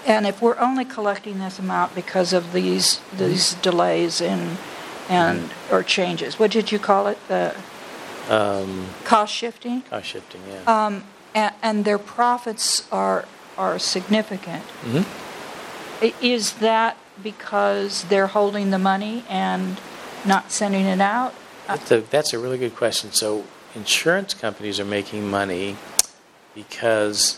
[0.05, 4.57] and if we're only collecting this amount because of these these delays in
[5.09, 7.17] and or changes, what did you call it?
[7.27, 7.55] The
[8.29, 10.63] Um, cost shifting, cost shifting, yeah.
[10.87, 13.25] um, and, and their profits are
[13.57, 14.63] are significant.
[14.83, 15.05] Mhm.
[16.21, 19.79] Is that because they're holding the money and
[20.25, 21.33] not sending it out?
[21.67, 23.11] That's a, that's a really good question.
[23.13, 23.45] So,
[23.75, 25.75] insurance companies are making money
[26.53, 27.37] because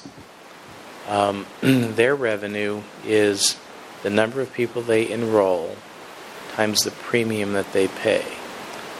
[1.09, 3.57] um, their revenue is
[4.03, 5.75] the number of people they enroll
[6.53, 8.23] times the premium that they pay.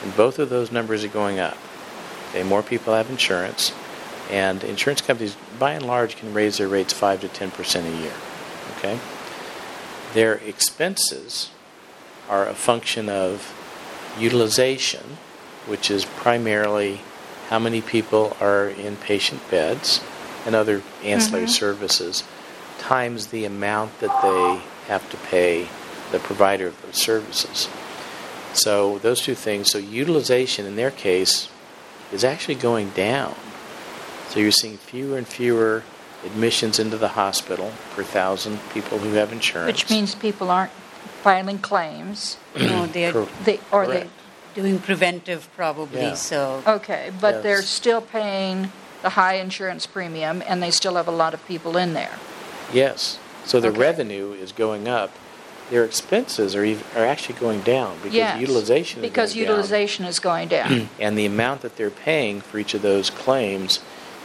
[0.04, 1.58] And both of those numbers are going up.
[2.30, 3.72] Okay, more people have insurance,
[4.30, 8.14] and insurance companies, by and large, can raise their rates 5 to 10% a year.
[8.78, 9.00] Okay?
[10.14, 11.50] Their expenses
[12.30, 13.54] are a function of
[14.20, 15.18] utilization,
[15.66, 17.02] which is primarily
[17.50, 20.02] how many people are in patient beds
[20.50, 21.52] and other ancillary mm-hmm.
[21.52, 22.24] services,
[22.80, 25.68] times the amount that they have to pay
[26.12, 27.70] the provider of those services.
[28.54, 29.70] So those two things.
[29.70, 31.50] So utilization in their case
[32.12, 33.36] is actually going down.
[34.30, 35.84] So you're seeing fewer and fewer
[36.26, 39.68] admissions into the hospital per thousand people who have insurance.
[39.68, 40.72] Which means people aren't
[41.22, 42.38] filing claims.
[42.60, 44.10] no, they're Cor- They or Correct.
[44.56, 46.02] doing preventive probably.
[46.02, 46.16] Yeah.
[46.16, 51.12] So okay, but they're still paying the high insurance premium, and they still have a
[51.12, 52.18] lot of people in there.
[52.74, 53.18] Yes.
[53.46, 53.80] So the Okay.
[53.80, 55.12] revenue is going up.
[55.70, 59.52] Their expenses are ev are actually going down because yes, utilization is because going down.
[59.56, 60.90] utilization is going down.
[61.00, 63.80] and the amount that they're paying for each of those claims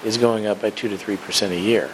[0.05, 1.91] is going up by 2 to 3% a year.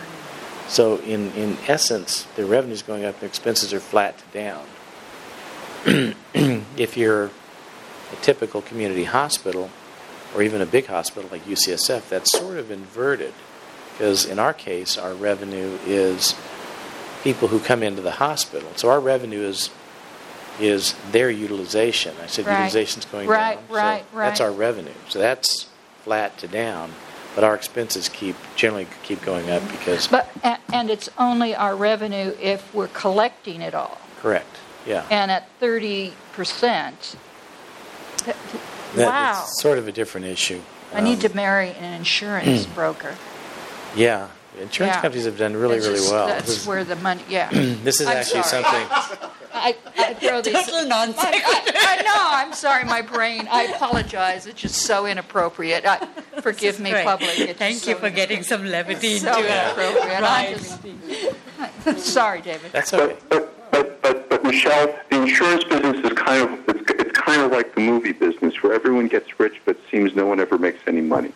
[0.68, 4.64] So in, in essence, the revenue is going up, the expenses are flat to down.
[6.76, 7.24] if you're
[8.12, 9.70] a typical community hospital
[10.34, 13.32] or even a big hospital like UCSF, that's sort of inverted
[13.92, 16.34] because in our case, our revenue is
[17.22, 18.70] people who come into the hospital.
[18.76, 19.70] So our revenue is
[20.58, 22.14] is their utilization.
[22.22, 22.52] I said Right.
[22.64, 23.64] utilization's going Right, down.
[23.68, 24.92] so right, That's our revenue.
[25.08, 25.66] So that's
[26.04, 26.92] flat to down,
[27.34, 30.28] but our expenses keep generally keep going up because But
[30.72, 33.98] and it's only our revenue if we're collecting it all.
[34.20, 34.56] correct.
[34.86, 35.04] Yeah.
[35.10, 37.16] And at thirty percent,
[38.94, 39.42] That- wow!
[39.44, 40.60] It's sort of a different issue.
[40.94, 43.14] I need Um, to marry an insurance broker.
[43.94, 44.28] Yeah.
[44.60, 45.00] Insurance Yeah.
[45.02, 46.26] companies have done really, That's really just- well.
[46.26, 47.22] That's This is- where the money.
[47.28, 47.48] Yeah.
[47.84, 48.64] this is I'm actually sorry.
[48.64, 49.28] something.
[49.52, 50.54] I, I throw these.
[50.54, 51.18] Total nonsense.
[51.24, 52.12] I, I know.
[52.16, 52.84] I'm sorry.
[52.84, 53.48] My brain.
[53.50, 54.46] I apologize.
[54.46, 55.84] It's just so inappropriate.
[55.84, 56.06] I,
[56.40, 57.04] forgive me, Great.
[57.04, 57.36] public.
[57.38, 59.50] It's Thank you so for getting some levity So into it.
[59.50, 60.20] inappropriate.
[60.20, 60.56] Right.
[61.58, 62.70] I'm just, sorry, David.
[62.72, 63.16] That's okay.
[63.28, 67.50] But, but, but, but Michelle, the insurance business is kind of it's, it's kind of
[67.52, 71.00] like the movie business where everyone gets rich, but seems no one ever makes any
[71.00, 71.32] money,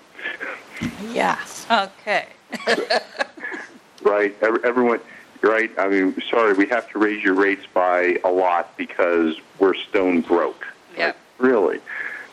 [1.13, 1.67] Yes.
[1.71, 2.27] Okay.
[4.03, 4.35] right?
[4.43, 5.01] Everyone,
[5.43, 5.71] right?
[5.79, 10.21] I mean, sorry, we have to raise your rates by a lot because we're stone
[10.21, 10.67] broke.
[10.97, 11.17] Yep.
[11.39, 11.81] Really?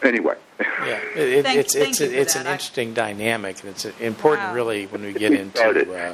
[0.03, 0.35] Anyway.
[0.59, 2.49] Yeah, it, it, Thank- it's thank it's you for it's an that.
[2.49, 4.53] I- interesting dynamic, and it's important, Wow.
[4.55, 6.13] really, when we get into uh,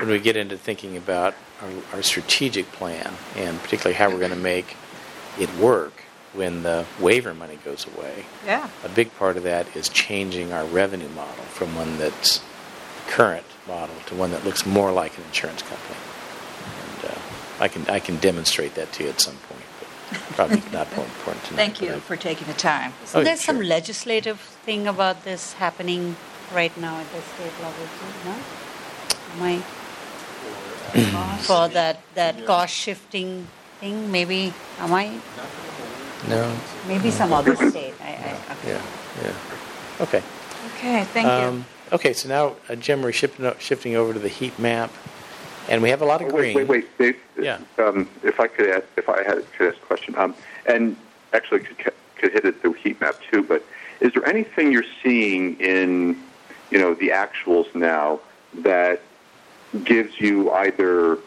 [0.00, 4.30] when we get into thinking about our, our strategic plan, and particularly how we're going
[4.30, 4.76] to make
[5.38, 5.92] it work
[6.32, 8.24] when the waiver money goes away.
[8.44, 8.68] Yeah.
[8.84, 12.40] A big part of that is changing our revenue model from one that's
[13.08, 15.98] current model to one that looks more like an insurance company.
[17.04, 17.18] And uh,
[17.60, 21.04] I can I can demonstrate that to you at some point, but probably not more
[21.04, 21.56] important tonight.
[21.56, 22.92] Thank you I- for taking the time.
[23.04, 23.64] So Oh, there's some sure.
[23.64, 26.16] legislative thing about this happening
[26.54, 28.34] right now at the state level too, no?
[29.34, 29.62] Am I
[31.42, 33.46] for that that cost shifting
[33.80, 34.10] thing?
[34.12, 35.20] Maybe am I?
[36.28, 36.56] No.
[36.86, 37.94] Maybe some other state.
[38.02, 38.68] I, I, okay.
[38.68, 38.82] Yeah.
[39.22, 39.32] Yeah.
[40.00, 40.22] Okay.
[40.76, 41.04] Okay.
[41.04, 41.32] Thank you.
[41.32, 42.12] Um, okay.
[42.12, 44.92] So now, uh, Jim, we're shifting shifting over to the heat map,
[45.68, 46.56] and we have a lot of Oh, green.
[46.56, 47.44] wait, wait, wait, Dave.
[47.44, 47.58] Yeah.
[47.78, 50.34] Um, if I could ask, if I had could ask a question, um,
[50.66, 50.96] and
[51.32, 53.42] actually could could hit it the heat map too.
[53.42, 53.64] But
[54.00, 56.20] is there anything you're seeing in,
[56.70, 58.20] you know, the actuals now
[58.54, 59.00] that
[59.84, 61.18] gives you either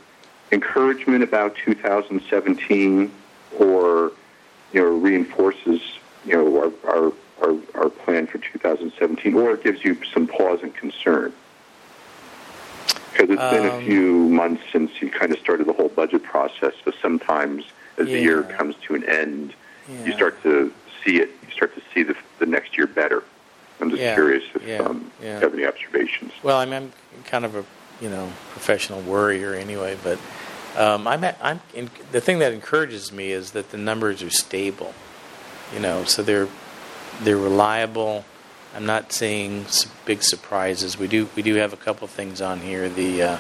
[0.52, 3.12] encouragement about 2017
[3.60, 4.12] or
[4.74, 5.82] you know reinforces
[6.26, 7.12] you know our our
[7.42, 11.34] our, our plan for 2017, or it gives you some pause and concern?
[13.12, 16.24] Because it's been a Um, few months since you kind of started the whole budget
[16.24, 16.74] process.
[16.84, 17.66] So sometimes,
[17.98, 19.54] as the year comes to an end,
[20.06, 20.72] you start to
[21.04, 21.30] see it.
[21.46, 23.24] You start to see the the next year better.
[23.82, 25.36] I'm just Yeah, curious if yeah, um, yeah.
[25.36, 26.32] you have any observations.
[26.42, 27.66] Well, I mean, I'm kind of a
[28.02, 30.18] you know professional worrier anyway, but
[30.78, 34.30] um, I'm at, I'm in, the thing that encourages me is that the numbers are
[34.30, 34.94] stable.
[35.74, 36.48] You know, so they're
[37.22, 38.26] they're reliable.
[38.76, 39.66] I'm not seeing
[40.06, 40.98] big surprises.
[40.98, 42.90] We do we do have a couple of things on here.
[42.90, 43.38] The uh,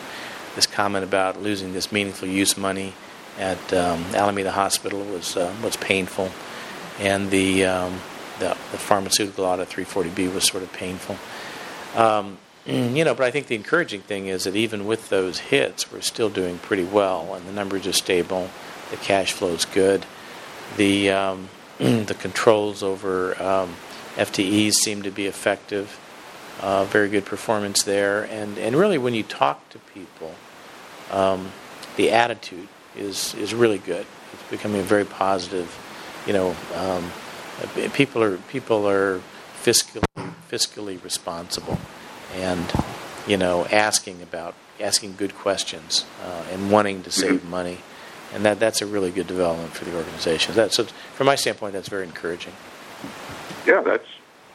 [0.55, 2.93] this comment about losing this meaningful use money
[3.37, 6.31] at um, Alameda Hospital was uh, was painful,
[6.99, 7.99] and the, um,
[8.39, 11.17] the the pharmaceutical audit 340B was sort of painful.
[11.95, 15.91] Um, you know, but I think the encouraging thing is that even with those hits,
[15.91, 18.49] we're still doing pretty well, and the numbers are stable.
[18.91, 20.05] The cash flow is good.
[20.77, 23.75] The um, the controls over um,
[24.15, 25.99] FTEs seem to be effective.
[26.61, 30.33] Uh, very good performance there, and and really when you talk to people,
[31.11, 31.51] um,
[31.97, 34.05] the attitude is is really good.
[34.33, 35.77] It's becoming very positive.
[36.25, 37.11] You know, um,
[37.93, 39.21] people are people are
[39.61, 40.03] fiscally
[40.49, 41.77] fiscally responsible,
[42.33, 42.65] and
[43.27, 47.49] you know, asking about asking good questions uh, and wanting to save Mm-hmm.
[47.49, 47.77] money,
[48.33, 50.53] and that that's a really good development for the organization.
[50.55, 52.53] That so from my standpoint, that's very encouraging.
[53.65, 54.07] Yeah, that's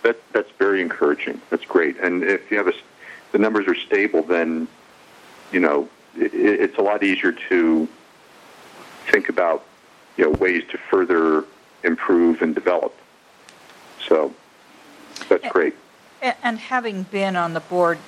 [0.02, 1.40] that that's very encouraging.
[1.50, 1.98] That's great.
[1.98, 2.80] And if you have a, s-
[3.32, 4.68] the numbers are stable, then
[5.52, 7.88] you know it, it's a lot easier to
[9.10, 9.64] think about
[10.16, 11.44] you know ways to further
[11.82, 12.94] improve and develop.
[14.06, 14.32] So
[15.28, 15.74] that's great.
[16.22, 17.98] And having been on the board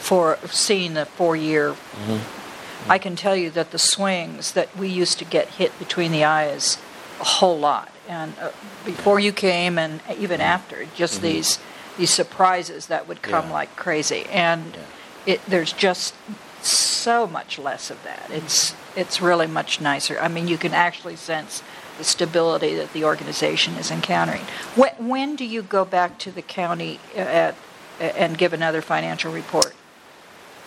[0.00, 2.90] for seeing the four-year, mm-hmm.
[2.90, 6.24] I can tell you that the swings that we used to get hit between the
[6.24, 6.78] eyes
[7.20, 7.90] a whole lot.
[8.08, 8.50] And uh,
[8.84, 10.42] before you came, and even mm-hmm.
[10.42, 11.26] after, just mm-hmm.
[11.26, 11.58] these
[11.98, 13.54] these surprises that would come Yeah.
[13.54, 14.26] like crazy.
[14.30, 15.34] And Yeah.
[15.34, 16.14] it, there's just
[16.62, 18.28] so much less of that.
[18.30, 20.18] It's it's really much nicer.
[20.20, 21.62] I mean, you can actually sense
[21.98, 24.42] the stability that the organization is encountering.
[24.74, 27.54] When, when do you go back to the county uh, at,
[28.00, 29.74] and give another financial report?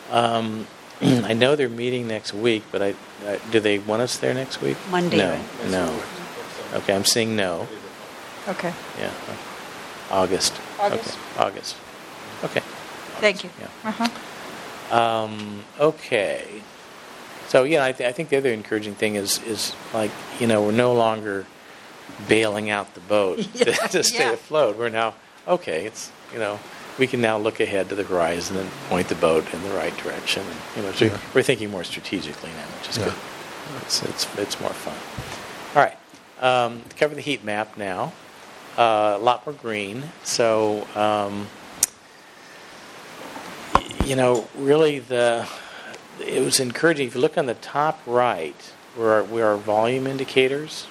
[0.09, 0.67] Um,
[1.01, 4.61] I know they're meeting next week, but I, uh, do they want us there next
[4.61, 4.77] week?
[4.89, 5.69] Monday, No, right?
[5.69, 6.03] no.
[6.73, 7.67] Okay, I'm seeing no.
[8.47, 9.11] Okay, Yeah,
[10.09, 10.59] August.
[10.79, 11.09] August?
[11.09, 11.45] Okay.
[11.45, 11.75] August.
[12.43, 12.61] Okay.
[13.19, 13.49] thank you.
[13.59, 13.67] Yeah.
[13.89, 14.95] Uh-huh.
[14.99, 16.63] Um, okay.
[17.49, 20.63] So yeah, I, th- I think the other encouraging thing is is like you know
[20.63, 21.45] we're no longer
[22.27, 24.33] bailing out the boat to, to stay yeah.
[24.33, 24.77] afloat.
[24.77, 25.15] We're now
[25.47, 25.85] okay.
[25.85, 26.59] It's you know
[26.97, 29.95] we can now look ahead to the horizon and point the boat in the right
[29.97, 30.43] direction.
[30.45, 31.17] And, you know, so Yeah.
[31.33, 33.05] we're thinking more strategically now, which is Yeah.
[33.05, 33.13] good.
[33.83, 34.95] It's, it's it's more fun.
[35.75, 35.97] All right.
[36.41, 38.13] Um, to cover the heat map now.
[38.77, 40.11] Uh, a lot more green.
[40.23, 40.87] So.
[40.95, 41.47] Um,
[44.05, 45.47] you know, really the
[46.21, 47.07] it was encouraging.
[47.07, 48.55] If you look on the top right,
[48.95, 50.87] where our, where our volume indicators,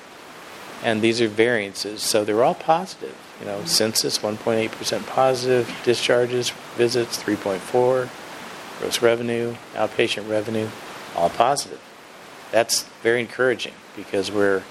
[0.82, 3.16] and these are variances, so they're all positive.
[3.40, 3.66] You know, mm-hmm.
[3.66, 8.08] census 1.8 percent positive, discharges, visits 3.4,
[8.78, 10.68] gross revenue, outpatient revenue,
[11.16, 11.80] all positive.
[12.50, 14.62] That's very encouraging because we're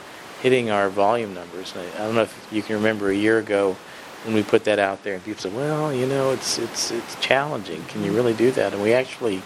[0.41, 1.73] hitting our volume numbers.
[1.75, 3.77] And I, I don't know if you can remember a year ago
[4.23, 7.15] when we put that out there, and people said, "Well, you know, it's it's it's
[7.21, 7.83] challenging.
[7.85, 8.15] Can you mm-hmm.
[8.15, 9.41] really do that?" And we actually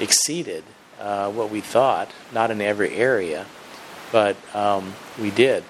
[0.00, 0.64] exceeded
[1.00, 3.46] uh, what we thought, not in every area,
[4.12, 5.64] but um, we did.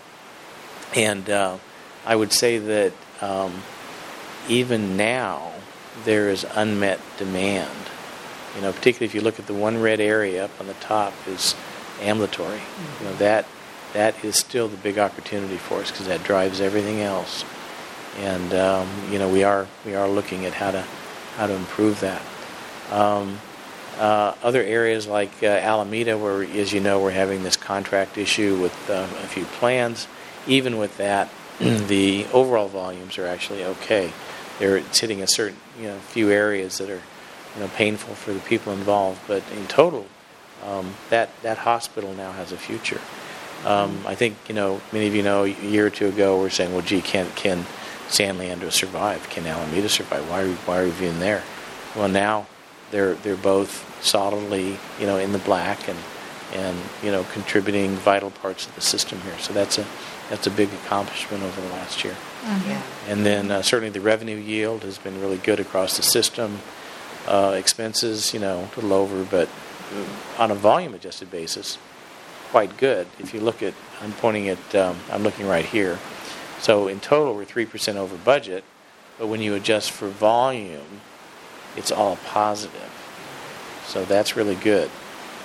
[0.94, 1.58] And uh,
[2.04, 3.62] I would say that um,
[4.48, 5.52] even now
[6.04, 7.70] there is unmet demand.
[8.54, 11.12] You know, particularly if you look at the one red area up on the top
[11.26, 11.54] is
[12.00, 12.60] ambulatory.
[13.00, 13.46] You know that
[13.92, 17.44] that is still the big opportunity for us because that drives everything else.
[18.18, 20.82] And um, you know we are we are looking at how to
[21.36, 22.22] how to improve that.
[22.90, 23.40] Um,
[23.98, 28.60] uh, other areas like uh, Alameda, where as you know we're having this contract issue
[28.60, 30.06] with uh, a few plans.
[30.46, 31.28] Even with that,
[31.58, 34.12] the overall volumes are actually okay.
[34.58, 37.02] They're it's hitting a certain you know few areas that are
[37.54, 40.06] you know painful for the people involved, but in total,
[40.64, 43.00] um, that that hospital now has a future.
[43.64, 46.50] Um, I think you know many of you know a year or two ago we're
[46.50, 47.66] saying, well, gee, can can
[48.08, 49.28] San Leandro survive?
[49.30, 50.28] Can Alameda survive?
[50.30, 51.42] Why are we, why are we even there?
[51.94, 52.46] Well, now
[52.90, 55.98] they're they're both solidly you know in the black and
[56.52, 59.38] and you know contributing vital parts of the system here.
[59.38, 59.86] So that's a
[60.30, 62.16] that's a big accomplishment over the last year.
[62.42, 62.82] Yeah.
[63.08, 66.60] And then uh, certainly the revenue yield has been really good across the system.
[67.26, 69.48] Uh, expenses, you know, a little over, but
[70.38, 71.78] on a volume adjusted basis,
[72.50, 73.06] quite good.
[73.18, 75.98] If you look at, I'm pointing at, um, I'm looking right here.
[76.60, 78.64] So in total, we're 3% over budget,
[79.18, 81.00] but when you adjust for volume,
[81.76, 82.90] it's all positive.
[83.86, 84.90] So that's really good.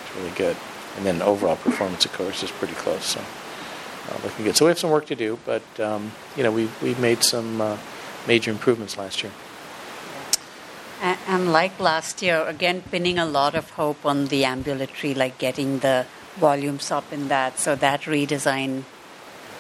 [0.04, 0.58] It's really good.
[0.98, 3.06] And then overall performance, of course, is pretty close.
[3.06, 4.56] So uh, looking good.
[4.58, 7.62] So we have some work to do, but um, you know we we've made some
[7.62, 7.78] uh,
[8.28, 9.32] major improvements last year.
[11.02, 15.38] And, and like last year, again, pinning a lot of hope on the ambulatory, like
[15.40, 16.06] getting the
[16.38, 17.58] volumes up in that.
[17.58, 18.84] So that redesign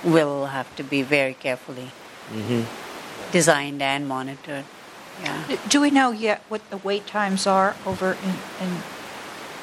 [0.03, 1.91] will have to be very carefully
[2.31, 2.63] Mm-hmm.
[3.33, 4.63] designed and monitored.
[5.21, 5.57] Yeah.
[5.69, 8.35] Do we know yet what the wait times are over in,
[8.67, 8.77] in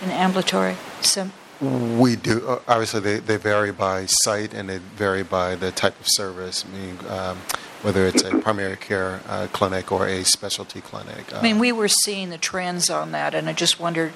[0.02, 0.76] in ambulatory?
[1.00, 2.46] Some, We do.
[2.46, 6.64] uh, Obviously, they, they vary by site and they vary by the type of service,
[6.66, 7.38] meaning um,
[7.82, 11.34] whether it's a primary care uh, clinic or a specialty clinic.
[11.34, 14.12] I mean, we were seeing the trends on that, and I just wondered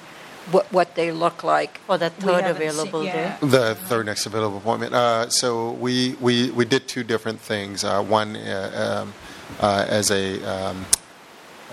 [0.51, 1.79] what, what they look like.
[1.79, 3.37] For that third haven't seen- available yeah.
[3.39, 3.47] day?
[3.47, 4.93] The third next available appointment.
[4.93, 7.83] Uh, so we, we, we did two different things.
[7.83, 9.13] Uh, one uh, um,
[9.59, 10.85] uh, as a um,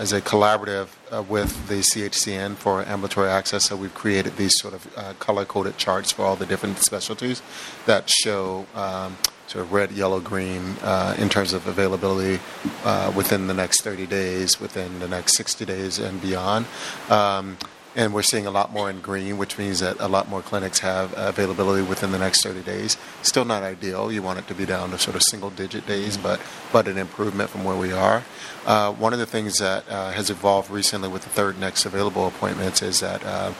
[0.01, 3.66] as a collaborative uh, with the CHCN for ambulatory access.
[3.66, 7.42] So we've created these sort of uh, color coded charts for all the different specialties
[7.86, 8.66] that show.
[8.74, 12.38] Um, Sort of red, yellow, green uh, in terms of availability
[12.84, 16.66] uh, within the next 30 days, within the next 60 days, and beyond.
[17.09, 17.59] Um,
[17.96, 20.78] and we're seeing a lot more in green, which means that a lot more clinics
[20.78, 22.96] have availability within the next 30 days.
[23.23, 24.11] Still not ideal.
[24.11, 26.41] You want it to be down to sort of single digit days, but,
[26.73, 28.25] but an improvement from where we are.
[28.64, 32.27] Uh, one of the things that uh, has evolved recently with the third next available
[32.27, 33.53] appointments is that uh,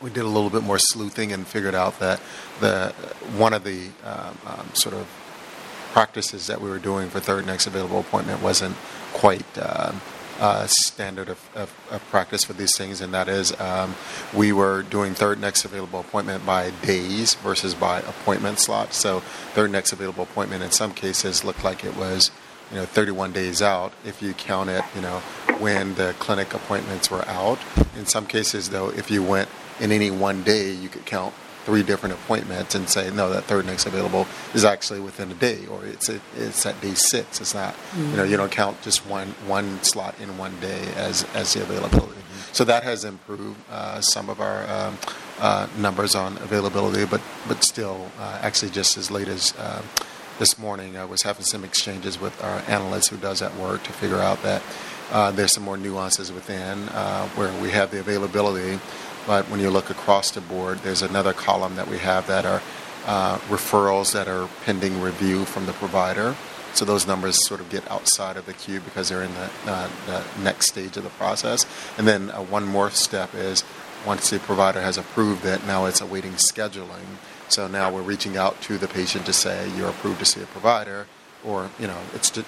[0.00, 2.20] we did a little bit more sleuthing and figured out that
[2.60, 2.92] the
[3.36, 5.06] one of the um, um, sort of
[5.92, 8.76] practices that we were doing for third next available appointment wasn't
[9.12, 10.00] quite um,
[10.38, 13.94] uh, standard of, of, of practice for these things, and that is um,
[14.34, 18.96] we were doing third next available appointment by days versus by appointment slots.
[18.96, 19.20] So
[19.54, 22.30] third next available appointment in some cases looked like it was
[22.70, 25.20] you know 31 days out if you count it you know
[25.58, 27.58] when the clinic appointments were out.
[27.96, 29.48] In some cases though, if you went
[29.80, 31.34] in any one day, you could count
[31.68, 35.66] three different appointments and say no that third next available is actually within a day
[35.66, 37.42] or it's a, it's at day six.
[37.42, 41.26] It's not you know you don't count just one one slot in one day as
[41.34, 42.22] as the availability.
[42.52, 44.96] So that has improved uh, some of our um,
[45.40, 49.82] uh, numbers on availability but but still uh, actually just as late as uh,
[50.38, 53.92] this morning I was having some exchanges with our analyst who does that work to
[53.92, 54.62] figure out that
[55.10, 58.78] uh, there's some more nuances within uh, where we have the availability
[59.28, 62.62] but when you look across the board, there's another column that we have that are
[63.06, 66.34] uh, referrals that are pending review from the provider.
[66.72, 69.90] So those numbers sort of get outside of the queue because they're in the, uh,
[70.06, 71.66] the next stage of the process.
[71.98, 73.64] And then uh, one more step is
[74.06, 77.18] once the provider has approved it, now it's awaiting scheduling.
[77.48, 80.46] So now we're reaching out to the patient to say you're approved to see a
[80.46, 81.06] provider
[81.44, 82.44] or you know it's um,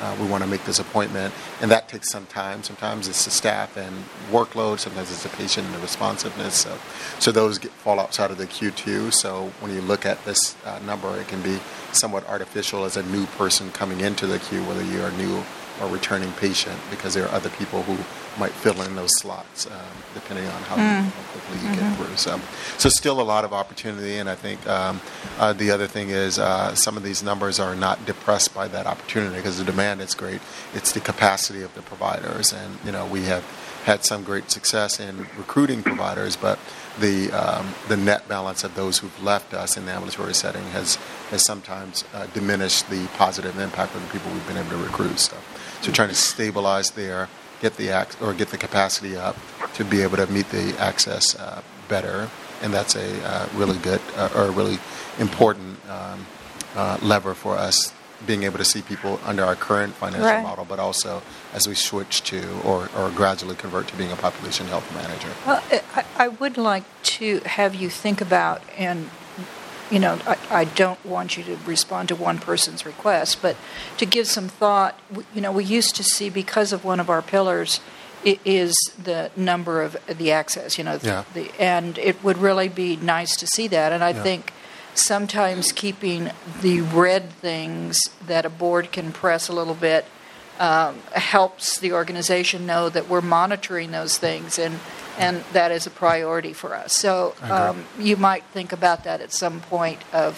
[0.00, 2.62] uh, we want to make this appointment and that takes some time.
[2.62, 6.54] Sometimes it's the staff and workload sometimes it's the patient and the responsiveness.
[6.54, 6.78] So,
[7.18, 10.56] so those get, fall outside of the queue too so when you look at this
[10.64, 11.58] uh, number it can be
[11.92, 15.42] somewhat artificial as a new person coming into the queue whether you're new
[15.80, 17.96] or returning patient because there are other people who
[18.38, 19.72] might fill in those slots um,
[20.12, 22.16] depending on how, how quickly you get through.
[22.16, 22.40] So,
[22.78, 25.00] so still a lot of opportunity, and I think um,
[25.38, 28.86] uh, the other thing is uh, some of these numbers are not depressed by that
[28.86, 30.40] opportunity because the demand is great.
[30.74, 33.44] It's the capacity of the providers, and you know we have
[33.84, 36.58] had some great success in recruiting providers, but
[37.00, 40.96] the um, the net balance of those who've left us in the ambulatory setting has
[41.30, 45.18] has sometimes uh, diminished the positive impact of the people we've been able to recruit.
[45.18, 45.36] So,
[45.80, 47.28] so trying to stabilize there,
[47.60, 49.36] get the ac- or get the capacity up
[49.74, 52.28] to be able to meet the access uh, better,
[52.62, 54.78] and that's a uh, really good uh, or a really
[55.18, 56.26] important um,
[56.76, 57.93] uh, lever for us
[58.26, 60.42] being able to see people under our current financial Right.
[60.42, 64.66] model, but also as we switch to or, or gradually convert to being a population
[64.66, 65.28] health manager.
[65.46, 65.62] Well,
[65.94, 66.84] I, I would like
[67.18, 69.10] to have you think about, and
[69.90, 73.56] you know, I, I don't want you to respond to one person's request, but
[73.98, 74.98] to give some thought.
[75.34, 77.80] You know, we used to see because of one of our pillars
[78.24, 80.78] i- is the number of the access.
[80.78, 81.24] You know, Yeah.
[81.34, 83.92] the, and it would really be nice to see that.
[83.92, 84.22] And I Yeah.
[84.22, 84.52] think
[84.94, 86.30] sometimes keeping
[86.62, 90.04] the red things that a board can press a little bit
[90.60, 94.78] um, helps the organization know that we're monitoring those things and
[95.16, 96.92] and that is a priority for us.
[96.92, 100.36] So um, you might think about that at some point of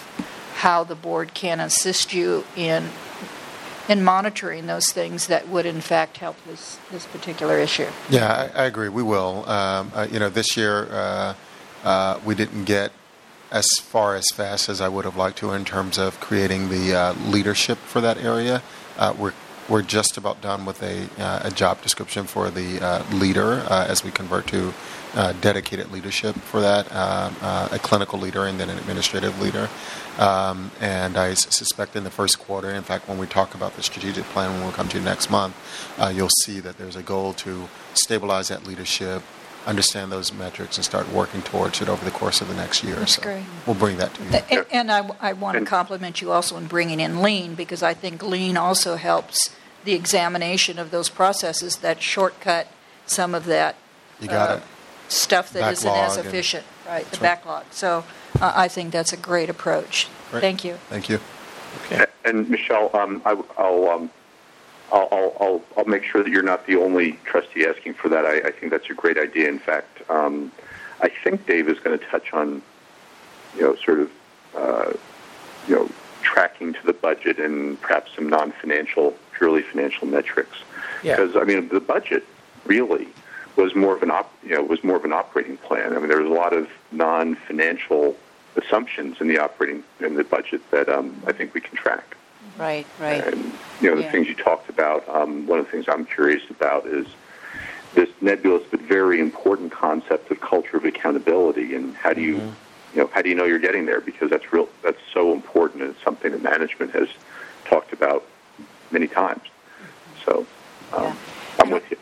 [0.57, 2.89] how the board can assist you in
[3.89, 7.87] in monitoring those things that would in fact help this this particular issue.
[8.09, 8.89] Yeah, I, I agree.
[8.89, 9.47] We will.
[9.49, 11.33] Um, uh, you know, this year uh,
[11.83, 12.91] uh, we didn't get
[13.51, 16.95] as far as fast as I would have liked to in terms of creating the
[16.95, 18.61] uh, leadership for that area.
[18.97, 19.33] Uh, we're
[19.69, 23.85] we're just about done with a, uh, a job description for the uh, leader uh,
[23.87, 24.73] as we convert to
[25.13, 27.35] uh, dedicated leadership for that, um,
[27.71, 29.69] a clinical leader and then an administrative leader.
[30.19, 33.83] Um, and I suspect in the first quarter, in fact, when we talk about the
[33.83, 35.55] strategic plan, when we come to next month,
[36.13, 39.21] you'll see that there's a goal to stabilize that leadership,
[39.67, 42.95] understand those metrics, and start working towards it over the course of the next year.
[42.95, 43.43] That's so great.
[43.67, 44.29] We'll bring that to you.
[44.33, 47.83] A- a- And I, I want to compliment you also in bringing in lean because
[47.83, 49.53] I think lean also helps
[49.83, 52.67] the examination of those processes that shortcut
[53.05, 53.75] some of that
[54.19, 54.63] You got uh, it.
[55.07, 57.21] stuff that isn't as efficient, right, the That's right.
[57.21, 57.65] backlog.
[57.71, 58.03] So
[58.41, 60.07] uh, I think that's a great approach.
[60.31, 60.41] Great.
[60.41, 60.73] Thank you.
[60.89, 61.19] Thank you.
[61.85, 62.05] Okay.
[62.25, 64.09] And Michelle, um, I, will um,
[64.91, 68.25] I'll, I'll, I'll, I'll make sure that you're not the only trustee asking for that.
[68.25, 69.49] I, I think that's a great idea.
[69.49, 70.51] In fact, um,
[71.01, 72.61] I think Dave is going to touch on,
[73.55, 74.11] you know, sort of,
[74.55, 74.93] uh,
[75.67, 75.89] you know,
[76.21, 80.57] tracking to the budget and perhaps some non-financial, purely financial metrics.
[81.03, 81.15] Yeah.
[81.15, 82.23] Because I mean, the budget
[82.65, 83.07] really
[83.55, 85.93] was more of an op, you know, was more of an operating plan.
[85.93, 88.15] I mean, there was a lot of non-financial
[88.55, 92.16] assumptions in the operating in the budget that um, I think we can track.
[92.57, 93.23] Right, right.
[93.33, 94.11] And you know, the Yeah.
[94.11, 95.07] things you talked about.
[95.07, 97.05] Um, one of the things I'm curious about is
[97.93, 102.35] this nebulous but very important concept of culture of accountability, and how do you,
[102.93, 104.01] you know, how do you know you're getting there?
[104.01, 104.67] Because that's real.
[104.83, 107.07] That's so important, and it's something that management has
[107.65, 108.23] talked about
[108.91, 109.41] many times.
[110.25, 110.45] So,
[110.93, 111.15] um, Yeah.
[111.59, 111.97] I'm with you.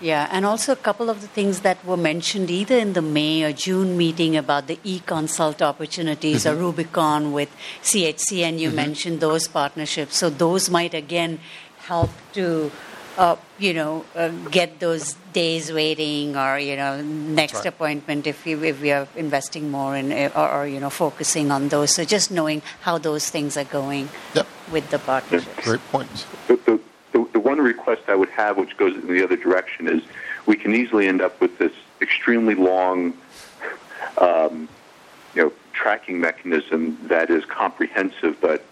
[0.00, 3.44] Yeah, and also a couple of the things that were mentioned either in the May
[3.44, 7.50] or June meeting about the e-consult opportunities or Rubicon with
[7.82, 10.16] CHC, and you mentioned those partnerships.
[10.16, 11.38] So those might again
[11.80, 12.72] help to,
[13.18, 17.66] uh, you know, uh, get those days waiting or you know next right.
[17.66, 21.50] appointment if we if we are investing more in uh, or, or you know focusing
[21.50, 21.94] on those.
[21.94, 24.46] So just knowing how those things are going Yep.
[24.72, 25.64] with the partnerships.
[25.64, 26.24] Great points.
[26.48, 26.80] The, the,
[27.12, 30.02] the, the one request I would have, which goes in the other direction, is
[30.46, 33.14] we can easily end up with this extremely long,
[34.18, 34.68] um,
[35.34, 38.64] you know, tracking mechanism that is comprehensive but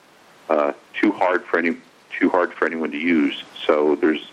[0.49, 1.76] uh, too hard for any
[2.18, 3.43] too hard for anyone to use.
[3.66, 4.30] So there's,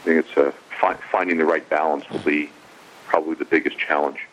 [0.00, 2.50] I think it's a fi- finding the right balance will be
[3.06, 4.26] probably the biggest challenge.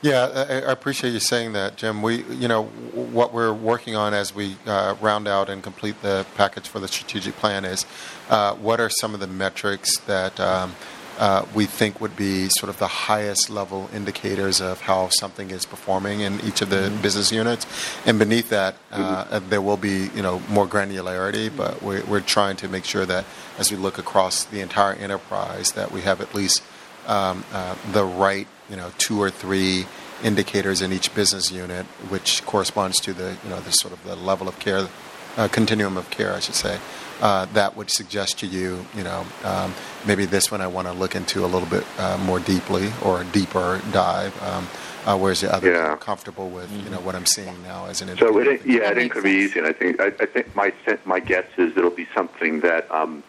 [0.00, 2.02] Yeah, I, I appreciate you saying that, Jim.
[2.02, 6.24] We, you know, what we're working on as we uh, round out and complete the
[6.36, 7.84] package for the strategic plan is
[8.30, 10.76] uh, what are some of the metrics that um,
[11.18, 15.66] uh, we think would be sort of the highest level indicators of how something is
[15.66, 17.66] performing in each of the business units,
[18.06, 21.50] and beneath that, uh, there will be, you know, more granularity.
[21.54, 23.24] But we're, we're trying to make sure that
[23.58, 26.62] as we look across the entire enterprise, that we have at least
[27.08, 29.86] um, uh, the right, you know, two or three
[30.22, 34.16] indicators in each business unit, which corresponds to the, you know, the sort of the
[34.16, 34.88] level of care,
[35.36, 36.78] uh, continuum of care, I should say.
[37.20, 39.74] Uh, that would suggest to you, you know, um,
[40.06, 43.22] maybe this one I want to look into a little bit uh, more deeply or
[43.22, 44.40] a deeper dive.
[44.42, 44.68] Um,
[45.06, 45.96] uh, whereas the other, Yeah.
[45.96, 48.50] Comfortable with, you know, what I'm seeing now as an So indicator.
[48.52, 50.54] it, yeah, it ain't makes going to be easy, and I think I, I think
[50.54, 50.72] my
[51.06, 53.22] my guess is it'll be something that um,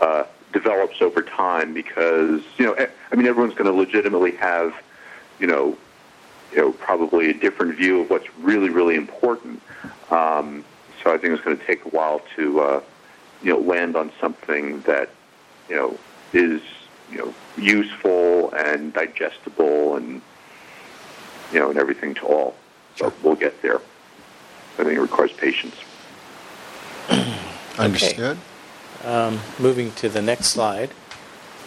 [0.00, 4.74] uh, develops over time because you know eh, I mean everyone's going to legitimately have
[5.38, 5.76] you know
[6.52, 9.62] you know probably a different view of what's really really important.
[10.10, 10.64] Um,
[11.02, 12.82] so I think it's going to take a while to uh,
[13.42, 15.10] you know land on something that
[15.68, 15.98] you know
[16.32, 16.60] is
[17.10, 20.20] you know useful and digestible and
[21.52, 22.54] you know and everything to all.
[22.96, 23.80] So we'll get there.
[24.78, 25.76] I think it requires patience.
[27.78, 28.36] Understood?
[29.02, 30.90] Um, moving to the next slide.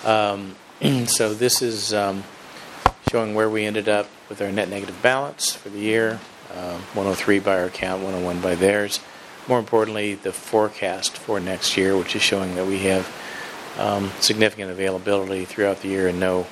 [0.06, 0.56] Um,
[1.08, 2.24] so this is um,
[3.10, 6.20] showing where we ended up with our net negative balance for the year.
[6.52, 9.00] Um, 103 by our count, 101 by theirs.
[9.48, 13.12] More importantly, the forecast for next year, which is showing that we have
[13.80, 16.46] um, significant availability throughout the year and no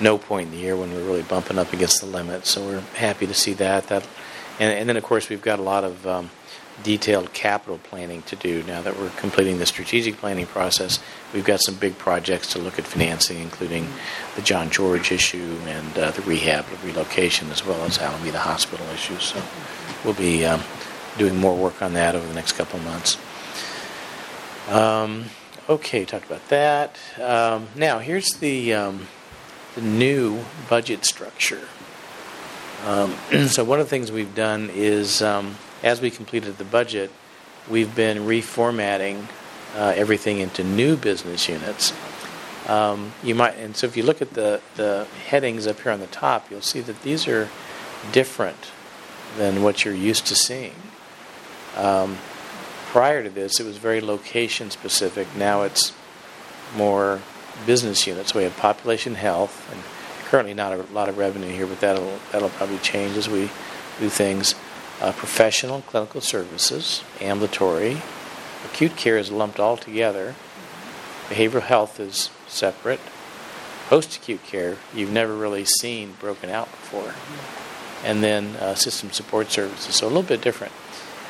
[0.00, 2.46] no point in the year when we're really bumping up against the limit.
[2.46, 3.88] So we're happy to see that.
[3.88, 4.08] That,
[4.58, 6.30] and, and then of course we've got a lot of um,
[6.82, 10.98] detailed capital planning to do now that we're completing the strategic planning process.
[11.32, 13.88] We've got some big projects to look at financing, including
[14.36, 19.22] the John George issue and uh, the rehab relocation, as well as Alameda Hospital issues.
[19.24, 19.42] So
[20.04, 20.62] we'll be um,
[21.18, 23.18] doing more work on that over the next couple of months.
[24.68, 25.26] Um,
[25.68, 26.96] okay, talked about that.
[27.20, 29.08] Um, now here's the um,
[29.74, 31.68] the new budget structure.
[32.84, 33.14] Um,
[33.48, 37.10] so one of the things we've done is, um, as we completed the budget,
[37.68, 39.26] we've been reformatting
[39.76, 41.92] uh, everything into new business units.
[42.68, 46.00] Um, you might, and so if you look at the the headings up here on
[46.00, 47.48] the top, you'll see that these are
[48.12, 48.70] different
[49.36, 50.74] than what you're used to seeing.
[51.76, 52.18] Um,
[52.90, 55.26] prior to this, it was very location specific.
[55.36, 55.92] Now it's
[56.76, 57.20] more
[57.66, 58.34] business units.
[58.34, 59.82] We have population health, and
[60.28, 63.50] currently not a lot of revenue here, but that'll that'll probably change as we
[63.98, 64.54] do things.
[65.00, 68.00] Uh, professional and clinical services, ambulatory,
[68.64, 70.34] acute care is lumped all together.
[71.28, 73.00] Behavioral health is separate.
[73.88, 77.14] Post-acute care you've never really seen broken out before,
[78.04, 79.96] and then uh, system support services.
[79.96, 80.72] So a little bit different.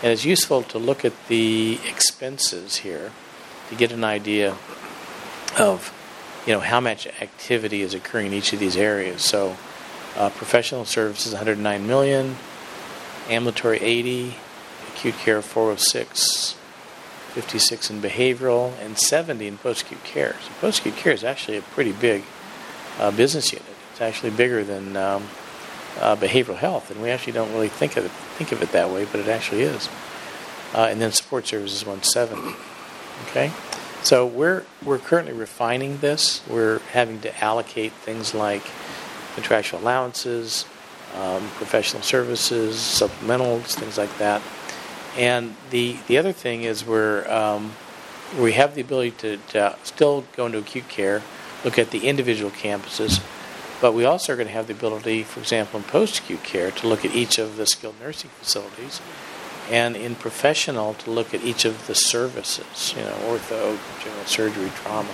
[0.02, 3.12] And it's useful to look at the expenses here
[3.70, 4.56] to get an idea
[5.58, 5.92] of
[6.46, 9.22] you know how much activity is occurring in each of these areas.
[9.22, 9.56] So
[10.14, 12.36] Uh, professional services 109 million,
[13.32, 14.34] ambulatory 80,
[14.94, 16.56] acute care 406,
[17.32, 20.36] 56 in behavioral, and 70 in post-acute care.
[20.42, 22.24] So post-acute care is actually a pretty big
[22.98, 23.66] uh, business unit.
[23.92, 25.28] It's actually bigger than um,
[26.00, 28.90] uh, behavioral health, and we actually don't really think of it think of it that
[28.90, 29.88] way, but it actually is.
[30.74, 32.56] Uh, and then support services 170.
[33.28, 33.52] Okay,
[34.02, 36.42] so we're we're currently refining this.
[36.48, 38.62] We're having to allocate things like
[39.34, 40.64] contractual allowances,
[41.16, 44.42] um, professional services, supplementals, things like that.
[45.16, 47.72] And the the other thing is we're um,
[48.38, 51.22] we have the ability to, to still go into acute care,
[51.64, 53.22] look at the individual campuses,
[53.80, 56.70] but we also are going to have the ability, for example, in post acute care,
[56.70, 59.00] to look at each of the skilled nursing facilities,
[59.70, 64.70] and in professional to look at each of the services, you know, ortho, general surgery,
[64.76, 65.12] trauma,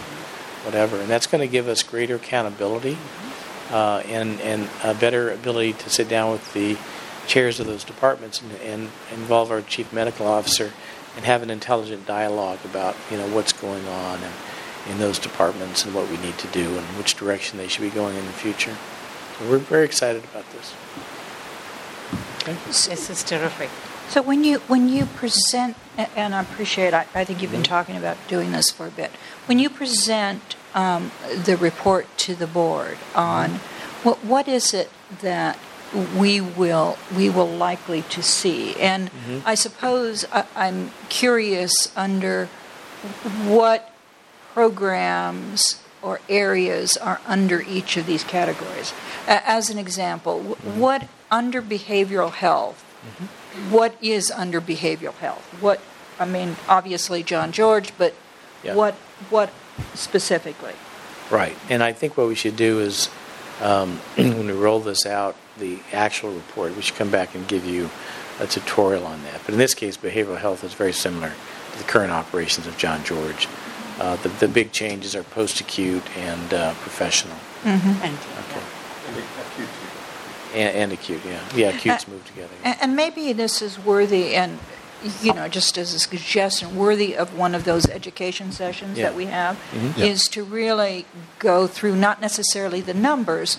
[0.64, 1.00] whatever.
[1.00, 2.98] And that's going to give us greater accountability
[3.70, 6.76] uh, and and a better ability to sit down with the
[7.26, 10.72] chairs of those departments and, and involve our chief medical officer
[11.16, 14.34] and have an intelligent dialogue about you know what's going on and
[14.88, 17.90] in those departments and what we need to do and which direction they should be
[17.90, 18.76] going in the future.
[19.38, 20.74] So we're very excited about this.
[22.42, 22.56] Okay.
[22.66, 23.68] This is terrific.
[24.08, 27.96] So when you when you present, and I appreciate, I, I think you've been talking
[27.96, 29.10] about doing this for a bit.
[29.44, 31.10] When you present um,
[31.44, 33.60] the report to the board on
[34.02, 34.90] what what is it
[35.22, 35.58] that
[36.16, 39.38] we will we will likely to see, and mm-hmm.
[39.46, 42.46] I suppose I, I'm curious under
[43.46, 43.92] what
[44.52, 48.92] programs or areas are under each of these categories.
[49.26, 50.80] As an example, wh- mm-hmm.
[50.80, 53.70] what under behavioral health, mm-hmm.
[53.70, 55.42] what is under behavioral health?
[55.60, 55.80] What,
[56.18, 58.14] I mean, obviously John George, but
[58.64, 58.74] Yeah.
[58.74, 58.94] what,
[59.30, 59.50] what
[59.94, 60.74] specifically?
[61.30, 63.08] Right, and I think what we should do is,
[63.60, 67.64] um, when we roll this out, the actual report, we should come back and give
[67.64, 67.90] you
[68.40, 69.40] a tutorial on that.
[69.44, 71.32] But in this case, behavioral health is very similar
[71.72, 73.48] to the current operations of John George.
[73.98, 78.62] Uh, the, the big changes are post-acute and uh, professional, And Okay.
[80.54, 81.20] and, and acute.
[81.26, 82.52] Yeah, yeah, acutes move together.
[82.62, 82.70] yeah.
[82.70, 84.58] And, and maybe this is worthy, and
[85.22, 89.04] you know, just as a suggestion, worthy of one of those education sessions Yeah.
[89.06, 89.96] that we have, Mhm.
[89.96, 90.04] Yeah.
[90.06, 91.06] is to really
[91.38, 93.58] go through not necessarily the numbers,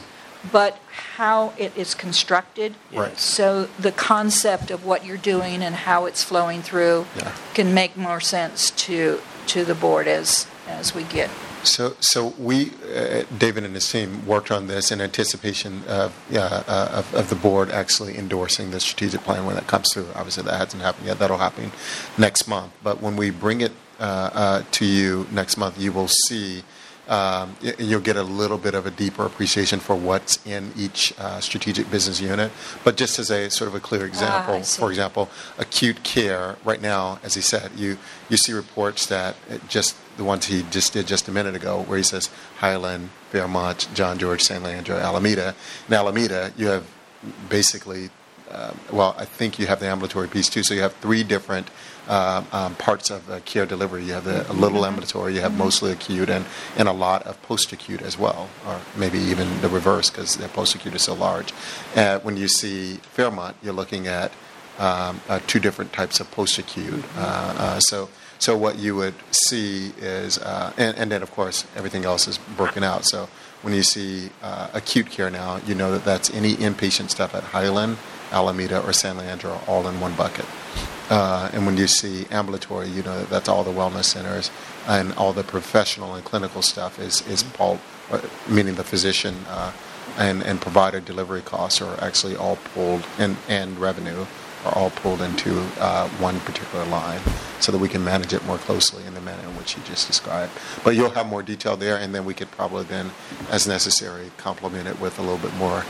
[0.51, 0.77] but
[1.17, 2.75] how it is constructed.
[2.93, 3.17] Right.
[3.19, 7.31] So the concept of what you're doing and how it's flowing through Yeah.
[7.53, 11.29] can make more sense to to the board as as we get.
[11.63, 16.63] So, so we, uh, David and his team, worked on this in anticipation of, uh,
[16.67, 20.07] of, of the board actually endorsing the strategic plan when it comes through.
[20.15, 21.19] Obviously, that hasn't happened yet.
[21.19, 21.71] That'll happen
[22.17, 22.71] next month.
[22.83, 26.63] But when we bring it uh, uh, to you next month, you will see.
[27.09, 31.39] Um, you'll get a little bit of a deeper appreciation for what's in each uh,
[31.39, 32.51] strategic business unit.
[32.83, 36.79] But just as a sort of a clear example, I for example, acute care right
[36.79, 37.97] now, as he said, you
[38.29, 39.35] you see reports that
[39.67, 43.87] just the ones he just did just a minute ago, where he says Highland, Fairmont,
[43.95, 45.55] John George, San Leandro, Alameda.
[45.87, 46.85] In Alameda, you have
[47.49, 48.11] basically,
[48.51, 50.63] uh, well, I think you have the ambulatory piece too.
[50.63, 51.69] So you have three different
[52.09, 54.03] um, um, parts of uh, care delivery.
[54.03, 56.45] You have the a little ambulatory, you have mostly acute, and,
[56.75, 60.47] and a lot of post acute as well, or maybe even the reverse because the
[60.49, 61.53] post acute is so large.
[61.95, 64.31] Uh, when you see Fairmont, you're looking at
[64.79, 67.03] um, uh, two different types of post acute.
[67.15, 71.65] Uh, uh, so, so what you would see is, uh, and, and then of course
[71.75, 73.05] everything else is broken out.
[73.05, 73.29] So
[73.61, 77.43] when you see uh, acute care now, you know that that's any inpatient stuff at
[77.43, 77.97] Highland,
[78.31, 80.45] Alameda, or San Leandro, all in one bucket.
[81.09, 84.51] Uh, and when you see ambulatory, you know that that's all the wellness centers
[84.87, 87.79] and all the professional and clinical stuff is is all,
[88.11, 89.71] uh, meaning the physician uh,
[90.17, 94.25] and and provider delivery costs are actually all pulled and and revenue
[94.65, 97.21] are all pulled into uh, one particular line,
[97.59, 100.05] so that we can manage it more closely in the manner in which you just
[100.05, 100.51] described.
[100.83, 103.11] But you'll have more detail there, and then we could probably then,
[103.49, 105.85] as necessary, complement it with a little bit more.